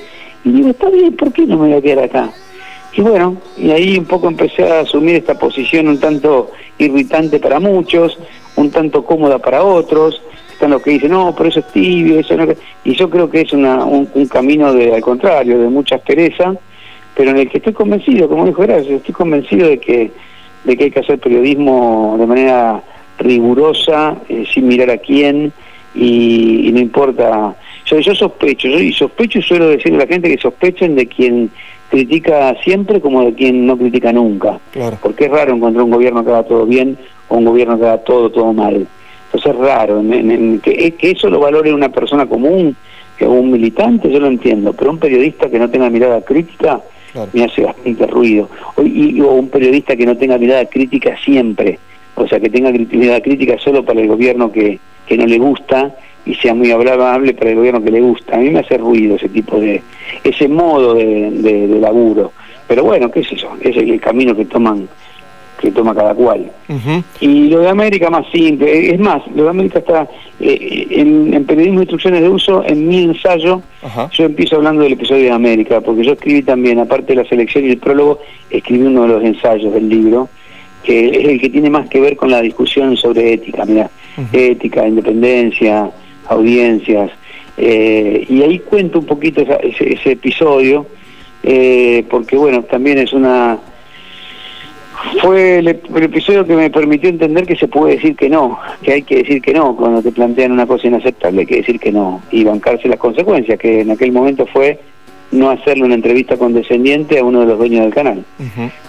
y 0.45 0.51
digo, 0.51 0.69
está 0.69 0.89
bien, 0.89 1.15
¿por 1.15 1.31
qué 1.31 1.45
no 1.45 1.57
me 1.57 1.67
voy 1.67 1.77
a 1.77 1.81
quedar 1.81 2.05
acá? 2.05 2.33
y 2.95 3.01
bueno, 3.01 3.37
y 3.57 3.71
ahí 3.71 3.97
un 3.97 4.05
poco 4.05 4.27
empecé 4.27 4.63
a 4.63 4.81
asumir 4.81 5.15
esta 5.15 5.37
posición 5.37 5.87
un 5.87 5.99
tanto 5.99 6.51
irritante 6.77 7.39
para 7.39 7.59
muchos, 7.59 8.17
un 8.55 8.69
tanto 8.69 9.03
cómoda 9.03 9.39
para 9.39 9.63
otros, 9.63 10.21
están 10.53 10.71
los 10.71 10.81
que 10.81 10.91
dicen, 10.91 11.11
no, 11.11 11.33
pero 11.35 11.49
eso 11.49 11.59
es 11.59 11.67
tibio, 11.67 12.19
eso 12.19 12.35
no... 12.35 12.45
Y 12.83 12.93
yo 12.93 13.09
creo 13.09 13.29
que 13.29 13.41
es 13.41 13.53
una, 13.53 13.85
un, 13.85 14.05
camino 14.27 14.73
de, 14.73 14.93
al 14.95 15.01
contrario, 15.01 15.59
de 15.59 15.69
mucha 15.69 15.95
aspereza, 15.95 16.55
pero 17.15 17.31
en 17.31 17.37
el 17.37 17.49
que 17.49 17.57
estoy 17.57 17.73
convencido, 17.73 18.27
como 18.27 18.45
dijo 18.45 18.61
Gracias, 18.63 18.95
estoy 18.95 19.13
convencido 19.13 19.67
de 19.67 19.77
que, 19.79 20.11
de 20.63 20.77
que 20.77 20.85
hay 20.85 20.91
que 20.91 20.99
hacer 20.99 21.19
periodismo 21.19 22.15
de 22.17 22.25
manera 22.25 22.83
rigurosa, 23.19 24.15
eh, 24.29 24.45
sin 24.51 24.67
mirar 24.67 24.89
a 24.89 24.97
quién, 24.97 25.53
y, 25.95 26.71
no 26.73 26.79
importa. 26.79 27.55
Yo, 27.85 27.99
yo 27.99 28.15
sospecho, 28.15 28.67
yo, 28.67 28.79
y 28.79 28.93
sospecho 28.93 29.39
y 29.39 29.41
suelo 29.43 29.69
decirle 29.69 29.97
a 29.97 30.05
la 30.05 30.07
gente 30.07 30.29
que 30.29 30.41
sospechen 30.41 30.95
de 30.95 31.07
quien 31.07 31.51
critica 31.89 32.55
siempre 32.63 32.99
como 32.99 33.23
de 33.23 33.33
quien 33.33 33.67
no 33.67 33.77
critica 33.77 34.11
nunca. 34.11 34.57
Porque 35.01 35.25
es 35.25 35.31
raro 35.31 35.53
encontrar 35.53 35.83
un 35.83 35.91
gobierno 35.91 36.23
que 36.23 36.31
haga 36.31 36.43
todo 36.43 36.65
bien 36.65 36.97
o 37.27 37.37
un 37.37 37.45
gobierno 37.45 37.77
que 37.77 37.85
haga 37.85 37.97
todo, 37.99 38.31
todo 38.31 38.51
mal. 38.51 38.87
Es 39.45 39.55
raro. 39.55 40.01
que, 40.61 40.95
eso 41.01 41.29
lo 41.29 41.39
valore 41.39 41.73
una 41.73 41.89
persona 41.89 42.25
común, 42.25 42.75
que 43.17 43.25
un 43.25 43.51
militante, 43.51 44.09
yo 44.09 44.19
lo 44.19 44.27
entiendo, 44.27 44.73
pero 44.73 44.91
un 44.91 44.99
periodista 44.99 45.49
que 45.49 45.59
no 45.59 45.69
tenga 45.69 45.89
mirada 45.89 46.21
crítica 46.21 46.81
me 47.33 47.43
hace 47.43 47.63
bastante 47.63 48.07
ruido. 48.07 48.49
O, 48.75 48.81
y, 48.83 49.19
o 49.21 49.31
un 49.31 49.49
periodista 49.49 49.95
que 49.95 50.05
no 50.05 50.17
tenga 50.17 50.37
mirada 50.37 50.65
crítica 50.65 51.15
siempre, 51.23 51.79
o 52.15 52.27
sea, 52.27 52.39
que 52.39 52.49
tenga 52.49 52.71
mirada 52.71 53.21
crítica 53.21 53.57
solo 53.59 53.83
para 53.83 54.01
el 54.01 54.07
gobierno 54.07 54.51
que, 54.51 54.79
que 55.05 55.17
no 55.17 55.25
le 55.25 55.37
gusta 55.37 55.93
y 56.25 56.35
sea 56.35 56.53
muy 56.53 56.71
hablable 56.71 57.33
para 57.33 57.49
el 57.49 57.57
gobierno 57.57 57.83
que 57.83 57.91
le 57.91 58.01
gusta. 58.01 58.35
A 58.35 58.39
mí 58.39 58.49
me 58.49 58.59
hace 58.59 58.77
ruido 58.77 59.15
ese 59.15 59.29
tipo 59.29 59.59
de, 59.59 59.81
ese 60.23 60.47
modo 60.47 60.93
de, 60.93 61.31
de, 61.31 61.79
laburo. 61.79 62.31
Pero 62.67 62.83
bueno, 62.83 63.11
qué 63.11 63.23
sé 63.23 63.35
yo, 63.35 63.49
es 63.59 63.75
el, 63.75 63.99
camino 63.99 64.35
que 64.35 64.45
toman 64.45 64.87
que 65.63 65.71
toma 65.71 65.95
cada 65.95 66.13
cual. 66.13 66.51
Y 67.21 67.47
lo 67.47 67.59
de 67.59 67.69
América 67.69 68.09
más 68.09 68.25
simple, 68.33 68.93
es 68.93 68.99
más, 68.99 69.21
lo 69.33 69.45
de 69.45 69.49
América 69.49 69.79
está 69.79 70.09
eh, 70.41 70.87
en, 70.89 71.45
periodismo 71.45 71.79
de 71.79 71.83
instrucciones 71.83 72.21
de 72.21 72.27
uso, 72.27 72.65
en 72.65 72.85
mi 72.85 73.03
ensayo, 73.03 73.61
yo 74.11 74.25
empiezo 74.25 74.57
hablando 74.57 74.83
del 74.83 74.93
episodio 74.93 75.23
de 75.23 75.31
América, 75.31 75.79
porque 75.79 76.03
yo 76.03 76.13
escribí 76.13 76.43
también, 76.43 76.79
aparte 76.79 77.13
de 77.13 77.23
la 77.23 77.29
selección 77.29 77.63
y 77.63 77.69
el 77.69 77.77
prólogo, 77.77 78.19
escribí 78.49 78.83
uno 78.83 79.03
de 79.03 79.07
los 79.07 79.23
ensayos 79.23 79.73
del 79.73 79.87
libro, 79.87 80.27
que 80.83 81.07
es 81.07 81.27
el 81.29 81.39
que 81.39 81.49
tiene 81.49 81.69
más 81.69 81.87
que 81.87 82.01
ver 82.01 82.17
con 82.17 82.29
la 82.29 82.41
discusión 82.41 82.97
sobre 82.97 83.31
ética, 83.31 83.63
mira, 83.63 83.89
ética, 84.33 84.85
independencia, 84.85 85.89
audiencias. 86.27 87.09
Eh, 87.55 88.25
y 88.27 88.41
ahí 88.41 88.59
cuento 88.59 88.99
un 88.99 89.05
poquito 89.05 89.41
ese, 89.41 90.11
episodio, 90.11 90.85
eh, 91.41 92.03
porque 92.09 92.35
bueno, 92.35 92.63
también 92.63 92.97
es 92.97 93.13
una... 93.13 93.59
Fue 95.21 95.59
el, 95.59 95.67
episodio 95.67 96.45
que 96.45 96.55
me 96.55 96.69
permitió 96.69 97.09
entender 97.09 97.45
que 97.45 97.55
se 97.55 97.67
puede 97.67 97.95
decir 97.95 98.15
que 98.15 98.29
no, 98.29 98.59
que 98.81 98.93
hay 98.93 99.01
que 99.03 99.17
decir 99.17 99.41
que 99.41 99.53
no, 99.53 99.75
cuando 99.75 100.01
te 100.01 100.11
plantean 100.11 100.51
una 100.51 100.65
cosa 100.65 100.87
inaceptable 100.87 101.41
hay 101.41 101.47
que 101.47 101.57
decir 101.57 101.79
que 101.79 101.91
no 101.91 102.21
y 102.31 102.43
bancarse 102.43 102.87
las 102.87 102.99
consecuencias, 102.99 103.59
que 103.59 103.81
en 103.81 103.91
aquel 103.91 104.11
momento 104.11 104.45
fue 104.45 104.79
no 105.31 105.49
hacerle 105.49 105.83
una 105.83 105.95
entrevista 105.95 106.37
condescendiente 106.37 107.19
a 107.19 107.23
uno 107.23 107.41
de 107.41 107.47
los 107.47 107.57
dueños 107.57 107.81
del 107.81 107.93
canal. 107.93 108.23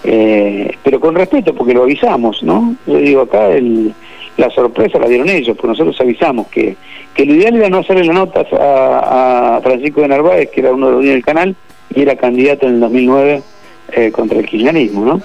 Eh, 0.03 0.71
pero 0.83 0.99
con 0.99 1.15
respeto, 1.15 1.53
porque 1.53 1.73
lo 1.73 1.83
avisamos, 1.83 2.43
¿no? 2.43 2.75
Yo 2.85 2.97
digo, 2.97 3.21
acá 3.21 3.49
el, 3.49 3.93
la 4.37 4.49
sorpresa 4.51 4.99
la 4.99 5.07
dieron 5.07 5.29
ellos, 5.29 5.55
porque 5.55 5.69
nosotros 5.69 5.99
avisamos 5.99 6.47
que, 6.47 6.75
que 7.13 7.25
lo 7.25 7.33
ideal 7.33 7.55
era 7.55 7.69
no 7.69 7.79
hacerle 7.79 8.05
la 8.05 8.13
nota 8.13 8.45
a, 8.51 9.59
Francisco 9.63 10.01
de 10.01 10.07
Narváez, 10.07 10.49
que 10.51 10.61
era 10.61 10.73
uno 10.73 10.87
de 10.87 10.91
los 10.91 11.01
dueños 11.01 11.15
del 11.15 11.25
canal, 11.25 11.55
y 11.93 12.01
era 12.01 12.15
candidato 12.15 12.67
en 12.67 12.75
el 12.75 12.79
2009 12.81 13.41
eh, 13.91 14.11
contra 14.11 14.39
el 14.39 14.45
kirchnerismo, 14.45 15.05
¿no? 15.05 15.21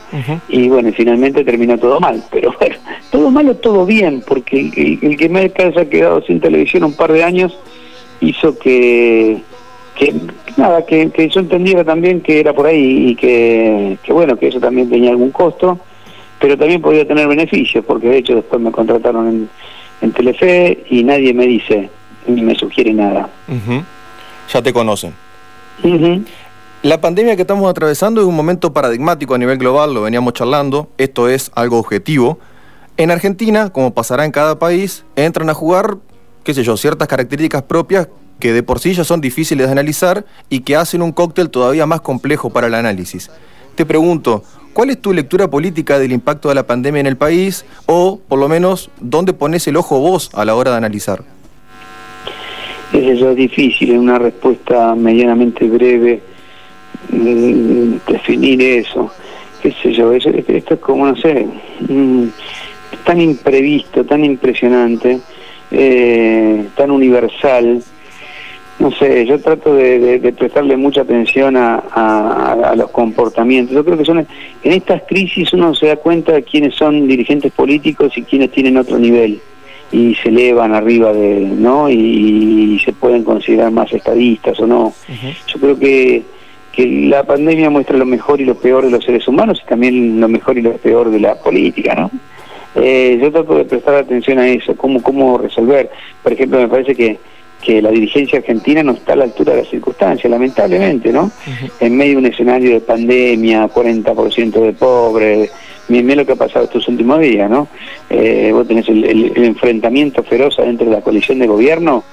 Y 0.49 0.69
bueno, 0.69 0.91
finalmente 0.93 1.45
terminó 1.45 1.79
todo 1.79 2.01
mal, 2.01 2.23
pero 2.31 2.55
bueno, 2.61 2.77
todo 3.11 3.31
mal 3.31 3.49
o 3.49 3.57
todo 3.57 3.87
bien, 3.87 4.23
porque 4.27 4.61
el, 4.61 4.99
el 5.03 5.17
que 5.17 5.29
me 5.29 5.51
haya 5.55 5.89
quedado 5.89 6.23
sin 6.23 6.41
televisión 6.41 6.85
un 6.85 6.95
par 6.95 7.13
de 7.13 7.25
años 7.25 7.57
hizo 8.21 8.59
que, 8.59 9.43
que 9.95 10.15
nada, 10.57 10.85
que, 10.85 11.11
que 11.11 11.29
yo 11.29 11.41
entendiera 11.41 11.85
también 11.85 12.21
que 12.21 12.41
era 12.41 12.53
por 12.53 12.67
ahí 12.67 13.11
y 13.11 13.15
que, 13.15 13.99
que 14.03 14.13
bueno, 14.13 14.37
que 14.37 14.49
eso 14.49 14.61
también 14.61 14.91
tenía 14.91 15.11
algún 15.11 15.31
costo 15.31 15.79
pero 16.41 16.57
también 16.57 16.81
podía 16.81 17.07
tener 17.07 17.29
beneficios, 17.29 17.85
porque 17.85 18.09
de 18.09 18.19
hecho 18.19 18.35
después 18.35 18.61
me 18.61 18.73
contrataron 18.73 19.29
en, 19.29 19.49
en 20.01 20.13
Telefe 20.13 20.85
y 20.89 21.05
nadie 21.05 21.35
me 21.35 21.47
dice 21.47 21.91
ni 22.27 22.43
me 22.43 22.55
sugiere 22.55 22.93
nada. 22.93 23.29
Ya 24.53 24.63
te 24.63 24.73
conocen. 24.73 25.15
La 26.83 26.99
pandemia 26.99 27.37
que 27.37 27.43
estamos 27.43 27.69
atravesando 27.69 28.23
es 28.23 28.27
un 28.27 28.35
momento 28.35 28.73
paradigmático 28.73 29.35
a 29.35 29.39
nivel 29.39 29.59
global, 29.59 29.93
lo 29.93 30.01
veníamos 30.01 30.33
charlando, 30.33 30.89
esto 30.97 31.29
es 31.29 31.51
algo 31.55 31.79
objetivo. 31.79 32.39
En 32.97 33.11
Argentina, 33.11 33.69
como 33.69 33.93
pasará 33.93 34.25
en 34.25 34.33
cada 34.33 34.59
país, 34.59 35.05
entran 35.15 35.51
a 35.51 35.55
jugar, 35.55 35.99
qué 36.43 36.55
sé 36.55 36.63
yo, 36.63 36.79
ciertas 36.79 37.07
características 37.07 37.65
propias 37.65 38.09
que 38.39 38.55
de 38.55 38.63
por 38.63 38.79
sí 38.79 38.95
ya 38.95 39.05
son 39.05 39.21
difíciles 39.21 39.67
de 39.67 39.73
analizar 39.73 40.25
y 40.49 40.61
que 40.61 40.75
hacen 40.75 41.03
un 41.03 41.13
cóctel 41.13 41.51
todavía 41.51 41.85
más 41.85 42.01
complejo 42.01 42.49
para 42.49 42.69
el 42.69 42.75
análisis. 42.75 43.31
Te 43.75 43.85
pregunto, 43.85 44.43
¿Cuál 44.73 44.91
es 44.91 45.01
tu 45.01 45.13
lectura 45.13 45.51
política 45.51 45.99
del 45.99 46.13
impacto 46.13 46.49
de 46.49 46.55
la 46.55 46.65
pandemia 46.65 47.01
en 47.01 47.07
el 47.09 47.17
país 47.17 47.65
o, 47.87 48.21
por 48.29 48.39
lo 48.39 48.49
menos, 48.49 48.89
dónde 49.01 49.33
pones 49.33 49.67
el 49.67 49.77
ojo 49.77 49.99
vos 49.99 50.31
a 50.33 50.45
la 50.45 50.55
hora 50.55 50.71
de 50.71 50.77
analizar? 50.77 51.25
Es 52.93 53.37
difícil, 53.37 53.91
es 53.91 53.99
una 53.99 54.19
respuesta 54.19 54.95
medianamente 54.95 55.69
breve 55.69 56.23
definir 57.09 58.63
eso. 58.63 59.11
¿Qué 59.63 59.73
sé 59.83 59.93
yo? 59.93 60.13
esto 60.13 60.75
es 60.75 60.81
como, 60.81 61.07
no 61.07 61.17
sé, 61.17 61.47
mm, 61.89 62.25
tan 63.05 63.21
imprevisto, 63.21 64.05
tan 64.05 64.25
impresionante, 64.25 65.21
eh, 65.71 66.67
tan 66.77 66.91
universal 66.91 67.83
no 68.81 68.91
sé, 68.93 69.27
yo 69.27 69.39
trato 69.39 69.75
de, 69.75 70.33
prestarle 70.37 70.75
mucha 70.79 71.03
atención 71.03 71.55
a, 71.57 72.75
los 72.77 72.91
comportamientos. 72.91 73.75
Yo 73.75 73.85
creo 73.85 73.99
que 73.99 74.07
son 74.07 74.19
en 74.19 74.73
estas 74.73 75.03
crisis 75.07 75.53
uno 75.53 75.75
se 75.75 75.89
da 75.89 75.97
cuenta 75.97 76.33
de 76.33 76.43
quiénes 76.43 76.75
son 76.77 77.07
dirigentes 77.07 77.53
políticos 77.53 78.17
y 78.17 78.23
quiénes 78.23 78.51
tienen 78.51 78.79
otro 78.79 78.99
nivel 78.99 79.39
y 79.93 80.15
se 80.15 80.31
elevan 80.31 80.73
arriba 80.73 81.13
de, 81.13 81.41
¿no? 81.41 81.91
Y, 81.91 82.81
se 82.83 82.95
pueden 82.95 83.23
considerar 83.23 83.71
más 83.71 83.93
estadistas 83.93 84.59
o 84.61 84.67
no. 84.67 84.95
Yo 85.47 85.61
creo 85.61 85.79
que, 85.79 86.23
que 86.73 86.87
la 86.87 87.25
pandemia 87.25 87.71
muestra 87.71 87.97
lo 87.97 88.07
mejor 88.07 88.41
y 88.41 88.45
lo 88.45 88.55
peor 88.55 88.85
de 88.85 88.91
los 88.91 89.05
seres 89.05 89.27
humanos 89.27 89.61
y 89.65 89.69
también 89.69 90.21
lo 90.21 90.29
mejor 90.29 90.59
y 90.59 90.63
lo 90.63 90.73
peor 90.75 91.11
de 91.11 91.21
la 91.21 91.35
política, 91.35 91.95
¿no? 91.95 92.11
Eh, 92.77 93.19
yo 93.21 93.33
trato 93.33 93.57
de 93.57 93.65
prestar 93.65 93.97
atención 93.97 94.39
a 94.39 94.49
eso, 94.49 94.77
cómo, 94.77 95.03
cómo 95.03 95.39
resolver. 95.39 95.91
Por 96.23 96.33
ejemplo, 96.33 96.61
me 96.61 96.69
parece 96.69 96.95
que 96.95 97.19
que 97.61 97.83
la 97.83 97.91
dirigencia 97.91 98.39
argentina 98.39 98.83
no 98.83 98.93
está 98.93 99.13
a 99.13 99.17
la 99.17 99.25
altura 99.25 99.53
de 99.53 99.63
las 99.63 99.71
circunstancias, 99.71 100.31
lamentablemente, 100.31 101.13
¿no? 101.13 101.31
En 101.79 101.97
medio 101.97 102.13
de 102.13 102.19
un 102.19 102.27
escenario 102.27 102.73
de 102.73 102.81
pandemia, 102.81 103.69
40% 103.69 104.51
de 104.63 104.73
pobres, 104.73 105.53
miren 105.89 106.19
lo 106.19 106.27
que 106.27 106.33
ha 106.33 106.37
pasado 106.37 106.65
estos 106.65 106.89
últimos 106.89 107.21
días, 107.21 107.51
¿no? 107.51 107.69
Eh, 108.09 108.51
vos 108.53 108.67
tenés 108.67 108.89
el, 108.89 109.33
enfrentamiento 109.37 110.23
feroz 110.23 110.57
dentro 110.57 110.87
de 110.87 110.93
la 110.93 111.03
coalición 111.03 111.39
de 111.39 111.47
gobierno, 111.47 112.05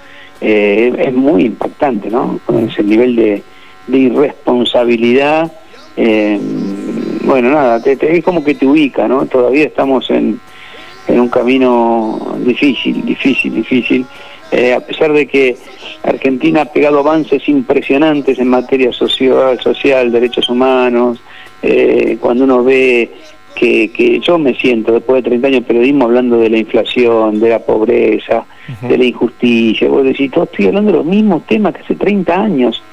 eh, 0.41 0.93
es 0.97 1.13
muy 1.13 1.45
impactante, 1.45 2.09
¿no? 2.09 2.39
Ese 2.69 2.83
nivel 2.83 3.15
de, 3.15 3.43
irresponsabilidad, 3.87 5.51
eh, 5.95 6.39
bueno, 7.23 7.49
nada, 7.49 7.81
te, 7.81 7.97
es 8.17 8.23
como 8.23 8.43
que 8.43 8.55
te 8.55 8.65
ubica, 8.65 9.07
¿no? 9.07 9.25
Todavía 9.25 9.65
estamos 9.65 10.09
en, 10.09 10.39
en 11.07 11.19
un 11.19 11.29
camino 11.29 12.35
difícil, 12.39 13.05
difícil, 13.05 13.53
difícil. 13.53 14.05
Eh, 14.51 14.73
a 14.73 14.79
pesar 14.79 15.11
de 15.11 15.27
que 15.27 15.57
Argentina 16.03 16.61
ha 16.61 16.65
pegado 16.65 16.99
avances 16.99 17.49
impresionantes 17.49 18.39
en 18.39 18.47
materia 18.47 18.93
social, 18.93 19.59
social 19.59 20.11
derechos 20.11 20.47
humanos, 20.47 21.19
eh, 21.61 22.17
cuando 22.19 22.45
uno 22.45 22.63
ve 22.63 23.11
que, 23.57 23.91
que, 23.91 24.19
yo 24.19 24.37
me 24.37 24.53
siento, 24.55 24.93
después 24.93 25.23
de 25.23 25.29
30 25.29 25.47
años 25.47 25.61
de 25.61 25.67
periodismo, 25.67 26.05
hablando 26.05 26.37
de 26.37 26.49
la 26.49 26.57
inflación, 26.57 27.39
de 27.39 27.49
la 27.49 27.59
pobreza, 27.59 28.45
de 28.81 28.97
la 28.97 29.05
injusticia, 29.05 29.87
vos 29.89 30.03
decís, 30.03 30.31
todo 30.31 30.43
estoy 30.43 30.67
hablando 30.67 30.91
de 30.91 30.97
los 30.97 31.05
mismos 31.05 31.45
temas 31.45 31.73
que 31.73 31.81
hace 31.81 31.95
30 31.95 32.41
años, 32.41 32.83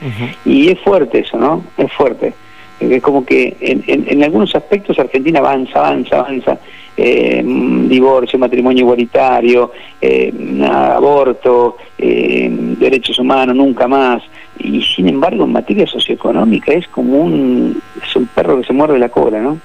y 0.44 0.68
es 0.68 0.79
fuerte 0.81 1.20
eso, 1.20 1.37
¿no? 1.38 1.64
Es 1.77 1.92
fuerte. 1.92 2.33
Es 2.81 3.03
como 3.03 3.24
que 3.24 3.57
en, 3.61 3.85
en 3.87 4.24
algunos 4.24 4.55
aspectos 4.55 4.98
Argentina 4.98 5.38
avanza, 5.38 5.79
avanza, 5.79 6.20
avanza, 6.20 6.59
eh, 6.96 7.42
divorcio, 7.88 8.38
matrimonio 8.38 8.85
igualitario, 8.85 9.72
eh, 10.00 10.33
aborto, 10.70 11.77
eh, 11.98 12.48
derechos 12.79 13.18
humanos, 13.18 13.57
nunca 13.57 13.88
más. 13.88 14.22
Y 14.59 14.81
sin 14.83 15.09
embargo, 15.09 15.44
en 15.44 15.53
materia 15.53 15.87
socioeconómica 15.87 16.72
es 16.72 16.87
como 16.88 17.18
un, 17.18 17.81
es 18.00 18.14
un 18.14 18.27
perro 18.27 18.61
que 18.61 18.66
se 18.66 18.72
muerde 18.72 18.98
la 18.98 19.09
cola, 19.09 19.40
¿no? 19.40 19.59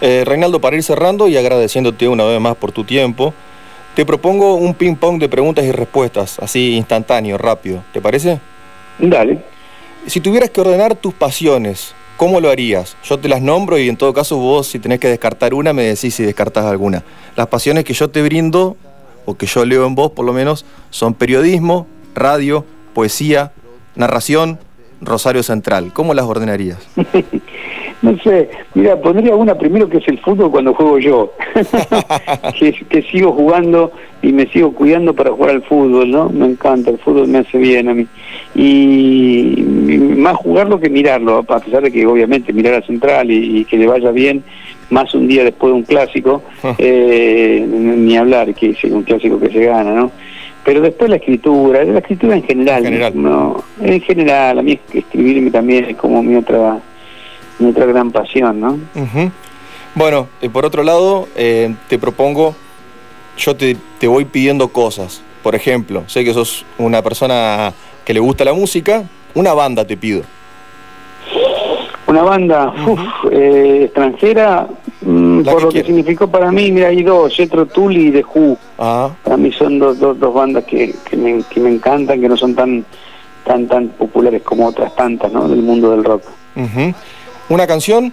Reinaldo, 0.00 0.60
para 0.60 0.76
ir 0.76 0.82
cerrando 0.82 1.28
y 1.28 1.36
agradeciéndote 1.36 2.08
una 2.08 2.24
vez 2.24 2.40
más 2.40 2.56
por 2.56 2.72
tu 2.72 2.84
tiempo, 2.84 3.34
te 3.94 4.04
propongo 4.04 4.54
un 4.54 4.74
ping-pong 4.74 5.18
de 5.18 5.28
preguntas 5.28 5.64
y 5.64 5.72
respuestas, 5.72 6.38
así 6.38 6.76
instantáneo, 6.76 7.38
rápido. 7.38 7.82
¿Te 7.92 8.00
parece? 8.00 8.40
Dale. 8.98 9.42
Si 10.06 10.20
tuvieras 10.20 10.50
que 10.50 10.60
ordenar 10.60 10.94
tus 10.94 11.14
pasiones 11.14 11.94
¿cómo 12.16 12.40
lo 12.40 12.50
harías? 12.50 12.96
Yo 13.04 13.18
te 13.18 13.28
las 13.28 13.42
nombro 13.42 13.78
y 13.78 13.88
en 13.88 13.96
todo 13.96 14.12
caso 14.12 14.36
vos 14.36 14.66
si 14.66 14.78
tenés 14.78 14.98
que 15.00 15.08
descartar 15.08 15.54
una 15.54 15.72
me 15.72 15.82
decís 15.82 16.14
si 16.14 16.22
descartás 16.22 16.64
alguna. 16.64 17.02
Las 17.36 17.46
pasiones 17.48 17.84
que 17.84 17.92
yo 17.92 18.08
te 18.08 18.22
brindo, 18.22 18.76
o 19.24 19.36
que 19.36 19.46
yo 19.46 19.64
leo 19.64 19.86
en 19.86 19.94
vos 19.94 20.12
por 20.12 20.24
lo 20.24 20.32
menos, 20.32 20.64
son 20.90 21.14
periodismo, 21.14 21.86
radio, 22.14 22.64
poesía, 22.94 23.52
narración, 23.94 24.58
Rosario 25.00 25.42
Central. 25.42 25.92
¿Cómo 25.92 26.14
las 26.14 26.24
ordenarías? 26.24 26.78
no 28.02 28.16
sé, 28.18 28.50
mira, 28.74 29.00
pondría 29.00 29.34
una 29.34 29.56
primero 29.56 29.88
que 29.88 29.98
es 29.98 30.08
el 30.08 30.18
fútbol 30.20 30.50
cuando 30.50 30.74
juego 30.74 30.98
yo, 30.98 31.32
que, 32.58 32.72
que, 32.72 33.02
sigo 33.02 33.32
jugando 33.32 33.92
y 34.22 34.32
me 34.32 34.46
sigo 34.46 34.72
cuidando 34.72 35.14
para 35.14 35.30
jugar 35.30 35.50
al 35.50 35.62
fútbol, 35.62 36.10
¿no? 36.10 36.28
Me 36.28 36.46
encanta, 36.46 36.90
el 36.90 36.98
fútbol 36.98 37.28
me 37.28 37.38
hace 37.38 37.58
bien 37.58 37.88
a 37.88 37.94
mí. 37.94 38.06
Y, 38.54 39.62
más 40.16 40.36
jugarlo 40.36 40.80
que 40.80 40.88
mirarlo, 40.88 41.38
a 41.38 41.60
pesar 41.60 41.82
de 41.82 41.92
que 41.92 42.06
obviamente 42.06 42.52
mirar 42.52 42.74
a 42.74 42.86
Central 42.86 43.30
y, 43.30 43.64
que 43.64 43.76
le 43.76 43.86
vaya 43.86 44.10
bien, 44.10 44.42
más 44.90 45.14
un 45.14 45.28
día 45.28 45.44
después 45.44 45.72
de 45.72 45.76
un 45.78 45.82
clásico, 45.82 46.42
eh, 46.78 47.64
ni 47.68 48.16
hablar, 48.16 48.54
que 48.54 48.70
es 48.70 48.84
un 48.84 49.02
clásico 49.02 49.38
que 49.38 49.50
se 49.50 49.64
gana, 49.64 49.92
¿no? 49.92 50.10
Pero 50.66 50.80
después 50.80 51.08
la 51.08 51.16
escritura, 51.16 51.84
la 51.84 52.00
escritura 52.00 52.34
en 52.34 52.42
general, 52.42 52.78
en 52.78 52.84
general, 52.86 53.12
no, 53.14 53.62
en 53.80 54.00
general 54.00 54.58
a 54.58 54.62
mí 54.62 54.80
escribirme 54.92 55.52
también 55.52 55.84
es 55.84 55.96
como 55.96 56.24
mi 56.24 56.34
otra, 56.34 56.80
mi 57.60 57.70
otra 57.70 57.86
gran 57.86 58.10
pasión, 58.10 58.60
¿no? 58.60 58.76
Bueno, 59.94 60.26
y 60.42 60.48
por 60.48 60.66
otro 60.66 60.82
lado, 60.82 61.28
eh, 61.36 61.72
te 61.88 62.00
propongo, 62.00 62.56
yo 63.38 63.54
te, 63.54 63.76
te 64.00 64.08
voy 64.08 64.24
pidiendo 64.24 64.66
cosas. 64.66 65.22
Por 65.44 65.54
ejemplo, 65.54 66.02
sé 66.08 66.24
que 66.24 66.34
sos 66.34 66.66
una 66.78 67.00
persona 67.00 67.72
que 68.04 68.12
le 68.12 68.18
gusta 68.18 68.44
la 68.44 68.52
música, 68.52 69.04
una 69.34 69.54
banda 69.54 69.86
te 69.86 69.96
pido. 69.96 70.22
Una 72.08 72.22
banda 72.22 72.74
eh, 73.30 73.82
extranjera, 73.84 74.66
mm, 75.06 75.42
por 75.44 75.62
lo 75.62 75.68
que 75.70 75.84
significó 75.84 76.28
para 76.28 76.50
mí, 76.52 76.70
mira, 76.72 76.88
hay 76.88 77.02
dos, 77.02 77.34
Jetro 77.34 77.66
Tull 77.66 77.96
y 77.96 78.10
The 78.10 78.24
Who. 78.24 78.58
Ah. 78.78 79.10
Para 79.22 79.36
mí 79.36 79.52
son 79.52 79.78
dos, 79.78 79.98
dos, 79.98 80.18
dos 80.18 80.34
bandas 80.34 80.64
que, 80.64 80.94
que, 81.08 81.16
me, 81.16 81.42
que 81.44 81.60
me 81.60 81.70
encantan, 81.70 82.20
que 82.20 82.28
no 82.28 82.36
son 82.36 82.54
tan 82.54 82.84
tan 83.44 83.66
tan 83.68 83.88
populares 83.88 84.42
como 84.42 84.66
otras 84.66 84.94
tantas, 84.96 85.32
¿no? 85.32 85.48
Del 85.48 85.62
mundo 85.62 85.92
del 85.92 86.04
rock. 86.04 86.22
¿Una 87.48 87.66
canción? 87.66 88.12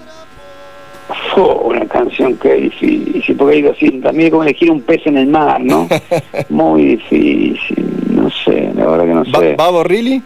una 1.64 1.86
canción 1.88 2.38
que 2.38 2.54
difícil, 2.54 3.36
porque 3.36 3.56
digo 3.56 3.72
así, 3.72 3.90
también 4.02 4.30
como 4.30 4.44
elegir 4.44 4.70
un 4.70 4.82
pez 4.82 5.02
en 5.06 5.18
el 5.18 5.28
mar, 5.28 5.60
¿no? 5.62 5.88
Muy 6.50 6.86
difícil, 6.96 7.86
no 8.10 8.30
sé, 8.30 8.72
la 8.76 8.88
verdad 8.88 9.06
que 9.06 9.14
no 9.14 9.40
sé. 9.40 9.56
¿Babo 9.56 9.84
Really? 9.84 10.22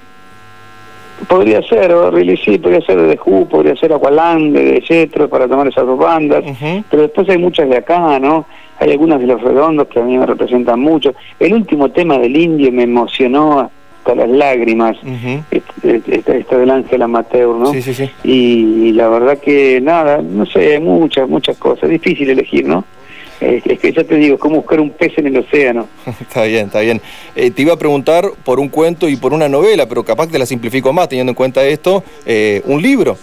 Podría 1.28 1.62
ser, 1.64 1.92
Really 2.12 2.38
sí, 2.38 2.58
podría 2.58 2.82
ser 2.82 3.02
de 3.02 3.16
The 3.16 3.22
Who, 3.26 3.48
podría 3.48 3.76
ser 3.76 3.94
Aqualand, 3.94 4.56
de 4.56 4.82
Jetro, 4.82 5.28
para 5.28 5.48
tomar 5.48 5.68
esas 5.68 5.86
dos 5.86 5.98
bandas, 5.98 6.44
pero 6.90 7.04
después 7.04 7.28
hay 7.30 7.38
muchas 7.38 7.70
de 7.70 7.78
acá, 7.78 8.20
¿no? 8.20 8.46
Hay 8.80 8.92
algunas 8.92 9.20
de 9.20 9.28
Los 9.28 9.42
Redondos 9.42 9.88
que 9.88 10.00
a 10.00 10.04
mí 10.04 10.18
me 10.18 10.26
representan 10.26 10.80
mucho. 10.80 11.16
El 11.40 11.54
último 11.54 11.90
tema 11.90 12.20
del 12.20 12.36
Indio 12.36 12.72
me 12.72 12.84
emocionó 12.84 13.62
hasta 13.62 14.14
las 14.16 14.30
lágrimas, 14.30 14.96
este, 15.50 16.02
este, 16.06 16.58
del 16.58 16.70
Ángel 16.70 17.02
Amateur, 17.02 17.56
¿no? 17.56 17.74
Sí, 17.74 17.82
sí, 17.82 17.94
sí. 17.94 18.10
Y, 18.24 18.92
la 18.94 19.10
verdad 19.10 19.40
que 19.40 19.82
nada, 19.82 20.22
no 20.22 20.46
sé, 20.46 20.80
muchas, 20.80 21.28
muchas 21.28 21.58
cosas, 21.58 21.90
difícil 21.90 22.30
elegir, 22.30 22.68
¿no? 22.68 22.86
Es, 23.40 23.80
que 23.80 23.94
ya 23.94 24.04
te 24.04 24.16
digo, 24.16 24.38
cómo 24.38 24.58
buscar 24.58 24.80
un 24.80 24.90
pez 24.90 25.18
en 25.18 25.28
el 25.28 25.38
océano. 25.38 25.88
está 26.22 26.44
bien, 26.44 26.68
está 26.68 26.80
bien. 26.80 27.02
Eh, 27.36 27.52
te 27.52 27.62
iba 27.62 27.74
a 27.74 27.78
preguntar 27.78 28.26
por 28.44 28.60
un 28.60 28.70
cuento 28.70 29.08
y 29.08 29.16
por 29.16 29.34
una 29.34 29.48
novela, 29.48 29.88
pero 29.88 30.04
capaz 30.04 30.28
te 30.28 30.40
la 30.40 30.46
simplifico 30.46 30.92
más 30.92 31.08
teniendo 31.10 31.32
en 31.32 31.36
cuenta 31.36 31.64
esto, 31.66 32.04
eh, 32.26 32.62
un 32.66 32.82
libro. 32.82 33.18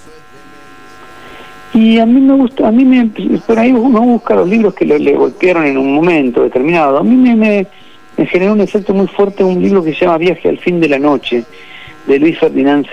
Y 1.72 1.98
a 1.98 2.06
mí 2.06 2.20
me 2.20 2.34
gusta, 2.34 2.68
a 2.68 2.70
mí 2.70 2.84
me, 2.84 3.10
por 3.46 3.58
ahí 3.58 3.72
uno 3.72 4.00
busca 4.02 4.36
los 4.36 4.48
libros 4.48 4.74
que 4.74 4.84
le, 4.84 5.12
golpearon 5.14 5.66
en 5.66 5.76
un 5.76 5.92
momento 5.92 6.44
determinado. 6.44 6.98
A 6.98 7.02
mí 7.02 7.16
me, 7.16 7.34
me, 7.34 8.26
generó 8.26 8.52
un 8.52 8.60
efecto 8.60 8.94
muy 8.94 9.08
fuerte 9.08 9.42
un 9.42 9.60
libro 9.60 9.82
que 9.82 9.92
se 9.92 10.04
llama 10.04 10.18
Viaje 10.18 10.48
al 10.48 10.58
fin 10.58 10.78
de 10.78 10.88
la 10.88 11.00
noche, 11.00 11.42
de 12.06 12.18
Luis 12.20 12.38
Ferdinand 12.38 12.86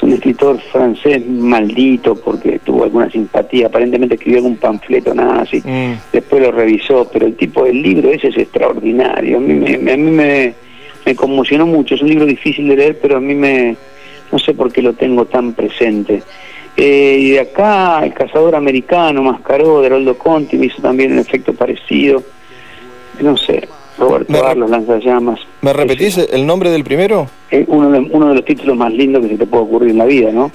Celine 0.00 0.12
un 0.12 0.12
escritor 0.12 0.60
francés 0.72 1.26
maldito 1.26 2.14
porque 2.14 2.58
tuvo 2.64 2.84
alguna 2.84 3.10
simpatía, 3.10 3.66
aparentemente 3.66 4.14
escribió 4.14 4.38
algún 4.38 4.56
panfleto 4.56 5.14
nazi, 5.14 5.62
mm. 5.64 6.12
después 6.12 6.42
lo 6.42 6.52
revisó, 6.52 7.08
pero 7.12 7.26
el 7.26 7.36
tipo 7.36 7.64
del 7.64 7.82
libro 7.82 8.10
ese 8.10 8.28
es 8.28 8.38
extraordinario, 8.38 9.36
a 9.36 9.40
mí 9.40 9.54
me, 9.54 9.92
a 9.92 9.96
mí 9.96 10.10
me, 10.10 10.54
me 11.04 11.14
conmocionó 11.14 11.66
mucho, 11.66 11.94
es 11.94 12.02
un 12.02 12.08
libro 12.08 12.26
difícil 12.26 12.68
de 12.68 12.76
leer, 12.76 12.98
pero 13.00 13.18
a 13.18 13.20
mí 13.20 13.34
me, 13.34 13.76
no 14.32 14.38
sé 14.38 14.54
por 14.54 14.72
qué 14.72 14.82
lo 14.82 14.94
tengo 14.94 15.26
tan 15.26 15.52
presente. 15.52 16.22
Eh, 16.76 17.16
y 17.20 17.30
de 17.30 17.40
acá, 17.40 18.00
El 18.04 18.14
Cazador 18.14 18.54
Americano, 18.54 19.22
Mascaró, 19.22 19.80
de 19.80 19.88
Heroldo 19.88 20.16
Conti, 20.16 20.56
me 20.56 20.66
hizo 20.66 20.80
también 20.80 21.12
un 21.12 21.18
efecto 21.18 21.52
parecido. 21.52 22.22
No 23.20 23.36
sé, 23.36 23.68
Roberto 24.00 24.32
me 24.32 24.40
Carlos, 24.40 24.70
Lanzallamas. 24.70 25.40
¿Me 25.60 25.72
repetís 25.72 26.18
el 26.18 26.46
nombre 26.46 26.70
del 26.70 26.82
primero? 26.82 27.28
Es 27.50 27.66
uno 27.68 27.90
de, 27.90 27.98
uno 27.98 28.28
de 28.30 28.34
los 28.34 28.44
títulos 28.44 28.76
más 28.76 28.92
lindos 28.92 29.22
que 29.22 29.28
se 29.28 29.38
te 29.38 29.46
puede 29.46 29.64
ocurrir 29.64 29.90
en 29.90 29.98
la 29.98 30.06
vida, 30.06 30.32
¿no? 30.32 30.50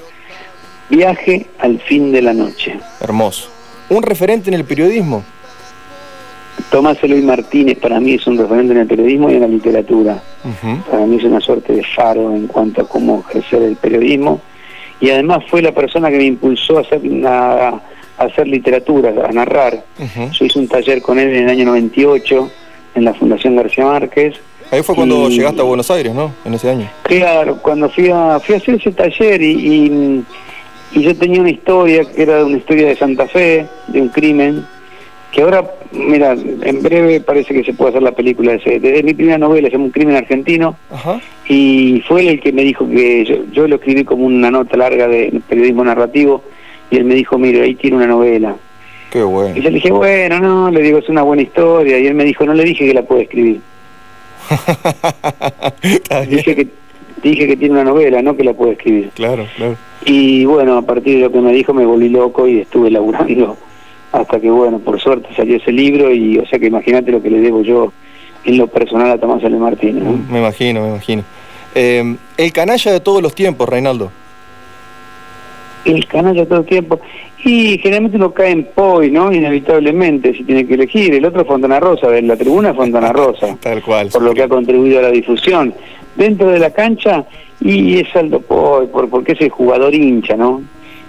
Viaje 0.90 1.46
al 1.60 1.80
fin 1.80 2.12
de 2.12 2.22
la 2.22 2.34
noche. 2.34 2.78
Hermoso. 3.00 3.50
¿Un 3.90 4.02
referente 4.04 4.50
en 4.50 4.56
el 4.56 4.66
periodismo? 4.66 5.24
Tomás 6.72 6.98
Eloy 7.04 7.22
Martínez 7.22 7.78
para 7.78 8.00
mí 8.00 8.14
es 8.14 8.26
un 8.26 8.38
referente 8.38 8.74
en 8.74 8.80
el 8.80 8.88
periodismo 8.88 9.30
y 9.30 9.36
en 9.36 9.42
la 9.42 9.48
literatura. 9.48 10.22
Para 10.90 11.06
mí 11.06 11.18
es 11.18 11.24
una 11.24 11.40
suerte 11.40 11.74
de 11.74 11.84
faro 11.84 12.34
en 12.34 12.48
cuanto 12.48 12.82
a 12.82 12.88
cómo 12.88 13.24
ejercer 13.30 13.62
el 13.62 13.76
periodismo. 13.76 14.42
Y 15.00 15.10
además 15.10 15.44
fue 15.48 15.62
la 15.62 15.74
persona 15.74 16.10
que 16.10 16.18
me 16.18 16.24
impulsó 16.24 16.78
a 16.78 16.82
hacer, 16.82 17.02
a, 17.26 17.82
hacer 18.18 18.48
literatura, 18.48 19.14
a 19.28 19.32
narrar. 19.32 19.84
Yo 20.32 20.46
hice 20.46 20.58
un 20.58 20.68
taller 20.68 21.02
con 21.02 21.20
él 21.20 21.30
en 21.30 21.44
el 21.44 21.50
año 21.50 21.66
98 21.66 22.50
en 22.96 23.06
la 23.06 23.14
Fundación 23.14 23.56
García 23.56 23.86
Márquez. 23.86 24.36
Ahí 24.72 24.82
fue 24.82 24.96
cuando 24.96 25.30
llegaste 25.30 25.62
a 25.62 25.64
Buenos 25.64 25.92
Aires, 25.92 26.14
¿no? 26.14 26.32
En 26.44 26.54
ese 26.54 26.70
año. 26.70 26.90
Claro, 27.04 27.58
cuando 27.62 27.90
fui 27.90 28.10
a, 28.10 28.40
fui 28.40 28.56
a 28.56 28.58
hacer 28.58 28.76
ese 28.76 28.92
taller 28.92 29.42
y, 29.42 30.24
y, 30.92 31.02
yo 31.02 31.16
tenía 31.16 31.42
una 31.42 31.52
historia 31.52 32.04
que 32.06 32.24
era 32.24 32.44
una 32.44 32.58
historia 32.58 32.88
de 32.88 32.96
Santa 32.96 33.28
Fe, 33.28 33.68
de 33.88 34.02
un 34.02 34.10
crimen, 34.10 34.66
que 35.32 35.42
ahora, 35.42 35.70
mira, 35.92 36.32
en 36.32 36.82
breve 36.82 37.20
parece 37.20 37.54
que 37.54 37.64
se 37.64 37.74
puede 37.74 37.90
hacer 37.90 38.02
la 38.02 38.14
película 38.14 38.54
de 38.54 38.58
ese. 38.58 38.80
De, 38.80 39.04
mi 39.04 39.14
primera 39.14 39.38
novela, 39.38 39.68
se 39.68 39.74
llama 39.74 39.86
Un 39.86 39.92
crimen 39.92 40.16
argentino, 40.16 40.78
y 41.48 42.02
fue 42.08 42.22
él 42.22 42.28
el 42.30 42.40
que 42.40 42.54
me 42.54 42.64
dijo 42.64 42.88
que 42.88 43.26
yo, 43.26 43.36
yo 43.52 43.68
lo 43.68 43.76
escribí 43.76 44.04
como 44.04 44.26
una 44.26 44.50
nota 44.50 44.78
larga 44.78 45.08
de 45.08 45.42
periodismo 45.48 45.84
narrativo, 45.84 46.42
y 46.90 46.98
él 46.98 47.04
me 47.04 47.16
dijo, 47.16 47.38
mire, 47.38 47.62
ahí 47.62 47.76
tiene 47.76 47.98
una 47.98 48.08
novela. 48.08 48.56
Y 49.16 49.62
yo 49.62 49.70
le 49.70 49.76
dije, 49.76 49.92
bueno, 49.92 50.40
no, 50.40 50.70
le 50.70 50.82
digo, 50.82 51.00
es 51.00 51.08
una 51.08 51.22
buena 51.22 51.44
historia. 51.44 51.98
Y 51.98 52.08
él 52.08 52.16
me 52.16 52.26
dijo, 52.26 52.46
no 52.46 52.54
le 52.54 52.64
dije 52.66 52.86
que 52.86 52.94
la 52.94 53.04
puede 53.04 53.24
escribir. 53.24 53.62
dije, 56.28 56.56
que, 56.56 56.68
dije 57.24 57.48
que 57.48 57.58
tiene 57.58 57.74
una 57.74 57.86
novela, 57.86 58.22
no 58.22 58.36
que 58.36 58.44
la 58.44 58.54
puede 58.54 58.74
escribir. 58.74 59.12
Claro, 59.16 59.46
claro. 59.56 59.78
Y 60.06 60.46
bueno, 60.46 60.78
a 60.78 60.82
partir 60.82 61.16
de 61.16 61.22
lo 61.22 61.32
que 61.32 61.40
me 61.40 61.54
dijo 61.54 61.74
me 61.74 61.86
volví 61.86 62.10
loco 62.10 62.48
y 62.48 62.60
estuve 62.60 62.92
laburando 62.92 63.58
hasta 64.12 64.40
que, 64.40 64.50
bueno, 64.50 64.80
por 64.80 65.00
suerte 65.00 65.28
salió 65.36 65.58
ese 65.58 65.72
libro 65.72 66.14
y, 66.14 66.38
o 66.38 66.46
sea 66.48 66.60
que 66.60 66.68
imagínate 66.68 67.12
lo 67.12 67.22
que 67.22 67.30
le 67.30 67.40
debo 67.40 67.64
yo 67.64 67.92
en 68.46 68.58
lo 68.58 68.68
personal 68.68 69.12
a 69.12 69.18
Tomás 69.18 69.44
L. 69.44 69.58
Me 69.58 70.40
imagino, 70.40 70.82
me 70.82 70.90
imagino. 70.90 71.24
Eh, 71.74 72.16
el 72.38 72.54
canalla 72.54 72.92
de 72.92 73.00
todos 73.00 73.22
los 73.22 73.34
tiempos, 73.36 73.68
Reinaldo. 73.68 74.12
El 75.84 76.06
canalla 76.08 76.42
de 76.42 76.46
todo 76.46 76.60
el 76.60 76.66
tiempo. 76.66 77.00
Y 77.48 77.78
generalmente 77.78 78.18
uno 78.18 78.34
cae 78.34 78.50
en 78.50 78.64
Poi, 78.64 79.12
¿no? 79.12 79.32
Inevitablemente, 79.32 80.34
si 80.34 80.44
tiene 80.44 80.66
que 80.66 80.74
elegir. 80.74 81.14
El 81.14 81.26
otro 81.26 81.42
es 81.42 81.48
Fontana 81.48 81.80
Rosa, 81.80 82.10
de 82.10 82.24
la 82.24 82.36
tribuna 82.36 82.72
es 82.72 82.76
Fontana 82.76 83.14
Rosa. 83.14 83.56
Tal 83.62 83.84
cual. 83.84 84.10
Por 84.10 84.24
lo 84.24 84.34
que 84.34 84.42
ha 84.42 84.50
contribuido 84.50 84.98
a 84.98 85.04
la 85.04 85.12
difusión. 85.12 85.72
Dentro 86.16 86.50
de 86.50 86.58
la 86.58 86.72
cancha, 86.72 87.24
y 87.62 88.00
es 88.00 88.16
Aldo 88.16 88.42
Poi, 88.42 88.88
por, 88.88 89.10
porque 89.10 89.34
es 89.34 89.42
el 89.42 89.50
jugador 89.50 89.94
hincha, 89.94 90.36
¿no? 90.36 90.64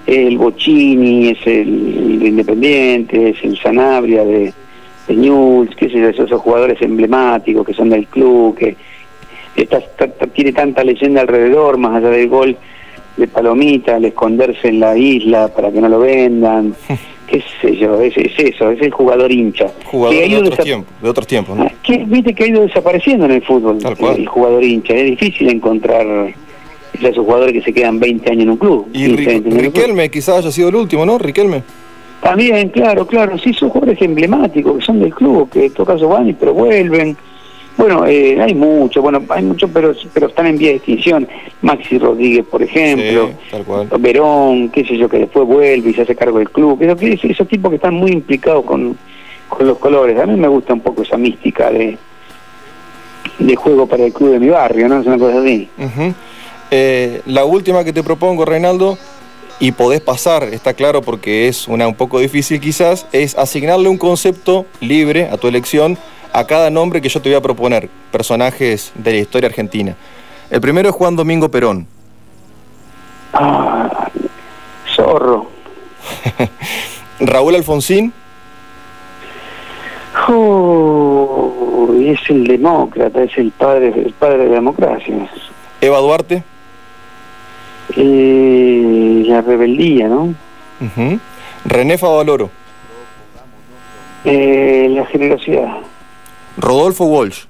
El 0.06 0.36
Bocini, 0.36 1.30
es 1.30 1.38
el, 1.46 2.22
Independiente, 2.22 3.30
es 3.30 3.42
el 3.42 3.58
Sanabria 3.58 4.22
de, 4.22 4.52
de 5.08 5.14
News, 5.14 5.74
que 5.74 5.86
es 5.86 5.94
esos, 5.94 6.26
esos 6.26 6.40
jugadores 6.42 6.76
emblemáticos 6.82 7.66
que 7.66 7.72
son 7.72 7.88
del 7.88 8.06
club, 8.08 8.58
que 8.58 8.76
tiene 10.34 10.52
tanta 10.52 10.84
leyenda 10.84 11.22
alrededor, 11.22 11.78
más 11.78 11.96
allá 11.96 12.10
del 12.10 12.28
gol 12.28 12.58
de 13.16 13.26
palomita, 13.26 13.96
al 13.96 14.04
esconderse 14.04 14.68
en 14.68 14.80
la 14.80 14.96
isla 14.96 15.48
para 15.48 15.70
que 15.70 15.80
no 15.80 15.88
lo 15.88 16.00
vendan, 16.00 16.74
qué 17.26 17.42
sé 17.60 17.76
yo, 17.76 18.00
es, 18.00 18.14
eso, 18.16 18.70
es 18.70 18.80
el 18.80 18.90
jugador 18.90 19.30
hincha. 19.32 19.68
Jugador 19.84 20.28
de, 20.28 20.36
otros 20.36 20.58
tiempos, 20.58 20.94
de 21.02 21.08
otros 21.08 21.26
tiempos, 21.26 21.56
¿no? 21.56 21.64
Ah, 21.64 21.72
que, 21.82 22.04
Viste 22.06 22.34
que 22.34 22.44
ha 22.44 22.46
ido 22.48 22.62
desapareciendo 22.62 23.26
en 23.26 23.32
el 23.32 23.42
fútbol, 23.42 23.78
el, 24.16 24.26
jugador 24.26 24.62
hincha, 24.62 24.94
es 24.94 25.06
difícil 25.06 25.48
encontrar 25.48 26.06
esos 26.94 27.24
jugadores 27.24 27.52
que 27.52 27.62
se 27.62 27.72
quedan 27.72 28.00
20 28.00 28.30
años 28.30 28.42
en 28.44 28.50
un 28.50 28.56
club. 28.56 28.88
Y 28.92 29.08
Riquelme 29.08 30.10
quizás 30.10 30.38
haya 30.38 30.50
sido 30.50 30.68
el 30.68 30.76
último, 30.76 31.04
¿no? 31.04 31.18
Riquelme. 31.18 31.62
También, 32.22 32.70
claro, 32.70 33.06
claro, 33.06 33.38
sí, 33.38 33.52
son 33.52 33.68
jugadores 33.68 34.00
emblemáticos, 34.00 34.78
que 34.78 34.84
son 34.84 35.00
del 35.00 35.14
club, 35.14 35.50
que 35.50 35.70
tocan 35.70 35.98
su 35.98 36.08
van 36.08 36.34
pero 36.38 36.54
vuelven. 36.54 37.16
Bueno, 37.76 38.06
eh, 38.06 38.40
hay 38.40 38.54
mucho, 38.54 39.02
bueno, 39.02 39.22
hay 39.28 39.42
mucho, 39.42 39.68
pero 39.68 39.92
pero 40.14 40.28
están 40.28 40.46
en 40.46 40.56
vía 40.56 40.70
de 40.70 40.76
extinción. 40.76 41.28
Maxi 41.60 41.98
Rodríguez, 41.98 42.44
por 42.46 42.62
ejemplo, 42.62 43.30
Verón, 43.98 44.70
qué 44.70 44.84
sé 44.84 44.96
yo, 44.96 45.08
que 45.08 45.18
después 45.18 45.46
vuelve 45.46 45.90
y 45.90 45.94
se 45.94 46.02
hace 46.02 46.16
cargo 46.16 46.38
del 46.38 46.50
club. 46.50 46.80
Esos, 46.82 47.24
esos 47.24 47.48
tipos 47.48 47.70
que 47.70 47.76
están 47.76 47.94
muy 47.94 48.12
implicados 48.12 48.64
con, 48.64 48.96
con 49.48 49.66
los 49.66 49.78
colores. 49.78 50.18
A 50.18 50.26
mí 50.26 50.38
me 50.38 50.48
gusta 50.48 50.72
un 50.72 50.80
poco 50.80 51.02
esa 51.02 51.18
mística 51.18 51.70
de, 51.70 51.98
de 53.38 53.56
juego 53.56 53.86
para 53.86 54.04
el 54.04 54.12
club 54.12 54.30
de 54.30 54.40
mi 54.40 54.48
barrio, 54.48 54.88
¿no? 54.88 55.00
Es 55.00 55.06
una 55.06 55.18
cosa 55.18 55.40
así. 55.40 55.68
Eh, 56.70 57.20
la 57.26 57.44
última 57.44 57.84
que 57.84 57.92
te 57.92 58.02
propongo, 58.02 58.44
Reinaldo, 58.44 58.96
y 59.60 59.72
podés 59.72 60.00
pasar, 60.00 60.44
está 60.44 60.74
claro 60.74 61.02
porque 61.02 61.48
es 61.48 61.68
una 61.68 61.86
un 61.88 61.94
poco 61.94 62.20
difícil 62.20 62.60
quizás, 62.60 63.06
es 63.12 63.36
asignarle 63.36 63.88
un 63.88 63.98
concepto 63.98 64.66
libre 64.80 65.28
a 65.30 65.36
tu 65.36 65.48
elección 65.48 65.96
a 66.36 66.46
cada 66.46 66.68
nombre 66.68 67.00
que 67.00 67.08
yo 67.08 67.22
te 67.22 67.30
voy 67.30 67.36
a 67.36 67.40
proponer, 67.40 67.88
personajes 68.12 68.92
de 68.94 69.10
la 69.10 69.16
historia 69.16 69.48
argentina. 69.48 69.96
El 70.50 70.60
primero 70.60 70.90
es 70.90 70.94
Juan 70.94 71.16
Domingo 71.16 71.50
Perón. 71.50 71.86
Ah, 73.32 74.10
zorro. 74.94 75.46
Raúl 77.20 77.54
Alfonsín. 77.54 78.12
Oh, 80.28 81.94
es 81.98 82.20
el 82.28 82.46
demócrata, 82.46 83.22
es 83.22 83.38
el 83.38 83.50
padre, 83.52 83.94
el 83.96 84.12
padre 84.12 84.36
de 84.36 84.48
la 84.50 84.54
democracia. 84.56 85.30
Eva 85.80 85.98
Duarte. 86.00 86.42
Eh, 87.96 89.22
la 89.26 89.40
rebeldía, 89.40 90.06
¿no? 90.08 90.34
René 91.64 91.96
Favaloro. 91.96 92.50
Eh, 94.26 94.88
la 94.90 95.06
generosidad. 95.06 95.78
Rodolfo 96.58 97.04
Walsh. 97.06 97.44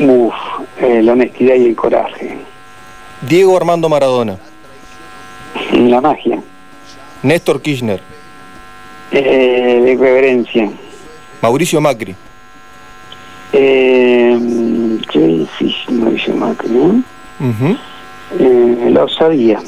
Uf, 0.00 0.34
eh, 0.80 1.02
la 1.02 1.12
honestidad 1.12 1.54
y 1.56 1.66
el 1.66 1.76
coraje. 1.76 2.36
Diego 3.22 3.56
Armando 3.56 3.88
Maradona. 3.88 4.38
La 5.74 6.00
magia. 6.00 6.40
Néstor 7.22 7.60
Kirchner. 7.62 8.00
Eh, 9.12 9.80
la 9.82 9.90
irreverencia. 9.90 10.70
Mauricio 11.40 11.80
Macri. 11.80 12.14
Eh, 13.52 14.38
qué 15.10 15.18
difícil 15.18 16.00
Mauricio 16.00 16.34
Macri, 16.34 16.70
¿no? 16.70 17.02
eh, 18.38 18.88
la 18.90 19.04
osadía. 19.04 19.60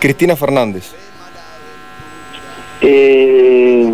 Cristina 0.00 0.34
Fernández. 0.34 0.92
Eh, 2.80 3.90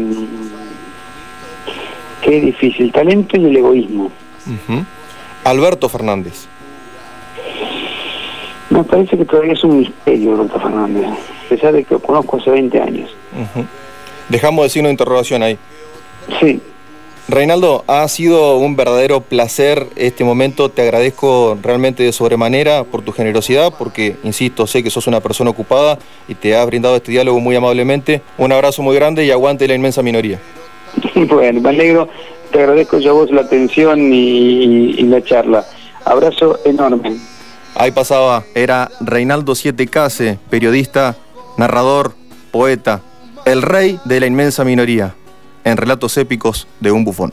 Difícil, 2.40 2.92
talento 2.92 3.36
y 3.36 3.44
el 3.44 3.56
egoísmo. 3.56 4.10
Alberto 5.44 5.88
Fernández. 5.88 6.46
Me 8.70 8.82
parece 8.84 9.18
que 9.18 9.24
todavía 9.24 9.52
es 9.52 9.62
un 9.64 9.80
misterio 9.80 10.32
Alberto 10.32 10.58
Fernández, 10.58 11.06
a 11.06 11.48
pesar 11.48 11.72
de 11.74 11.84
que 11.84 11.94
lo 11.94 12.00
conozco 12.00 12.38
hace 12.38 12.50
20 12.50 12.80
años. 12.80 13.14
Dejamos 14.28 14.64
de 14.64 14.70
signo 14.70 14.88
de 14.88 14.92
interrogación 14.92 15.42
ahí. 15.42 15.58
Sí. 16.40 16.60
Reinaldo, 17.28 17.84
ha 17.86 18.06
sido 18.08 18.56
un 18.56 18.74
verdadero 18.74 19.20
placer 19.20 19.86
este 19.96 20.24
momento. 20.24 20.70
Te 20.70 20.82
agradezco 20.82 21.56
realmente 21.62 22.02
de 22.02 22.12
sobremanera 22.12 22.84
por 22.84 23.02
tu 23.02 23.12
generosidad, 23.12 23.72
porque, 23.78 24.16
insisto, 24.24 24.66
sé 24.66 24.82
que 24.82 24.90
sos 24.90 25.06
una 25.06 25.20
persona 25.20 25.50
ocupada 25.50 25.98
y 26.26 26.34
te 26.34 26.56
has 26.56 26.66
brindado 26.66 26.96
este 26.96 27.12
diálogo 27.12 27.40
muy 27.40 27.54
amablemente. 27.54 28.22
Un 28.38 28.52
abrazo 28.52 28.82
muy 28.82 28.96
grande 28.96 29.24
y 29.24 29.30
aguante 29.30 29.68
la 29.68 29.74
inmensa 29.74 30.02
minoría. 30.02 30.40
Bueno, 31.28 31.60
me 31.60 31.68
alegro, 31.70 32.08
te 32.50 32.60
agradezco 32.60 32.98
yo 32.98 33.10
a 33.10 33.14
vos 33.14 33.30
la 33.30 33.42
atención 33.42 34.12
y, 34.12 35.02
la 35.02 35.22
charla. 35.22 35.64
Abrazo 36.04 36.58
enorme. 36.64 37.16
Ahí 37.74 37.90
pasaba, 37.90 38.44
era 38.54 38.90
Reinaldo 39.00 39.54
Siete 39.54 39.86
Case, 39.86 40.38
periodista, 40.50 41.16
narrador, 41.56 42.14
poeta, 42.50 43.00
el 43.44 43.62
rey 43.62 43.98
de 44.04 44.20
la 44.20 44.26
inmensa 44.26 44.64
minoría, 44.64 45.14
en 45.64 45.76
relatos 45.76 46.16
épicos 46.18 46.66
de 46.80 46.92
un 46.92 47.04
bufón. 47.04 47.32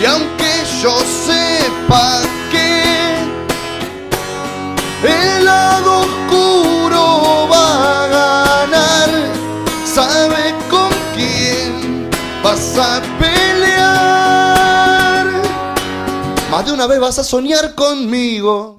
Y 0.00 0.04
aunque 0.04 0.44
yo 0.82 0.96
sepa 1.00 2.22
que 2.52 2.82
el 5.08 5.44
lado 5.44 6.17
a 12.78 13.00
pelear. 13.18 14.46
Más 16.50 16.64
de 16.64 16.72
una 16.72 16.86
vez 16.86 17.00
vas 17.00 17.18
a 17.18 17.24
soñar 17.24 17.74
conmigo. 17.74 18.77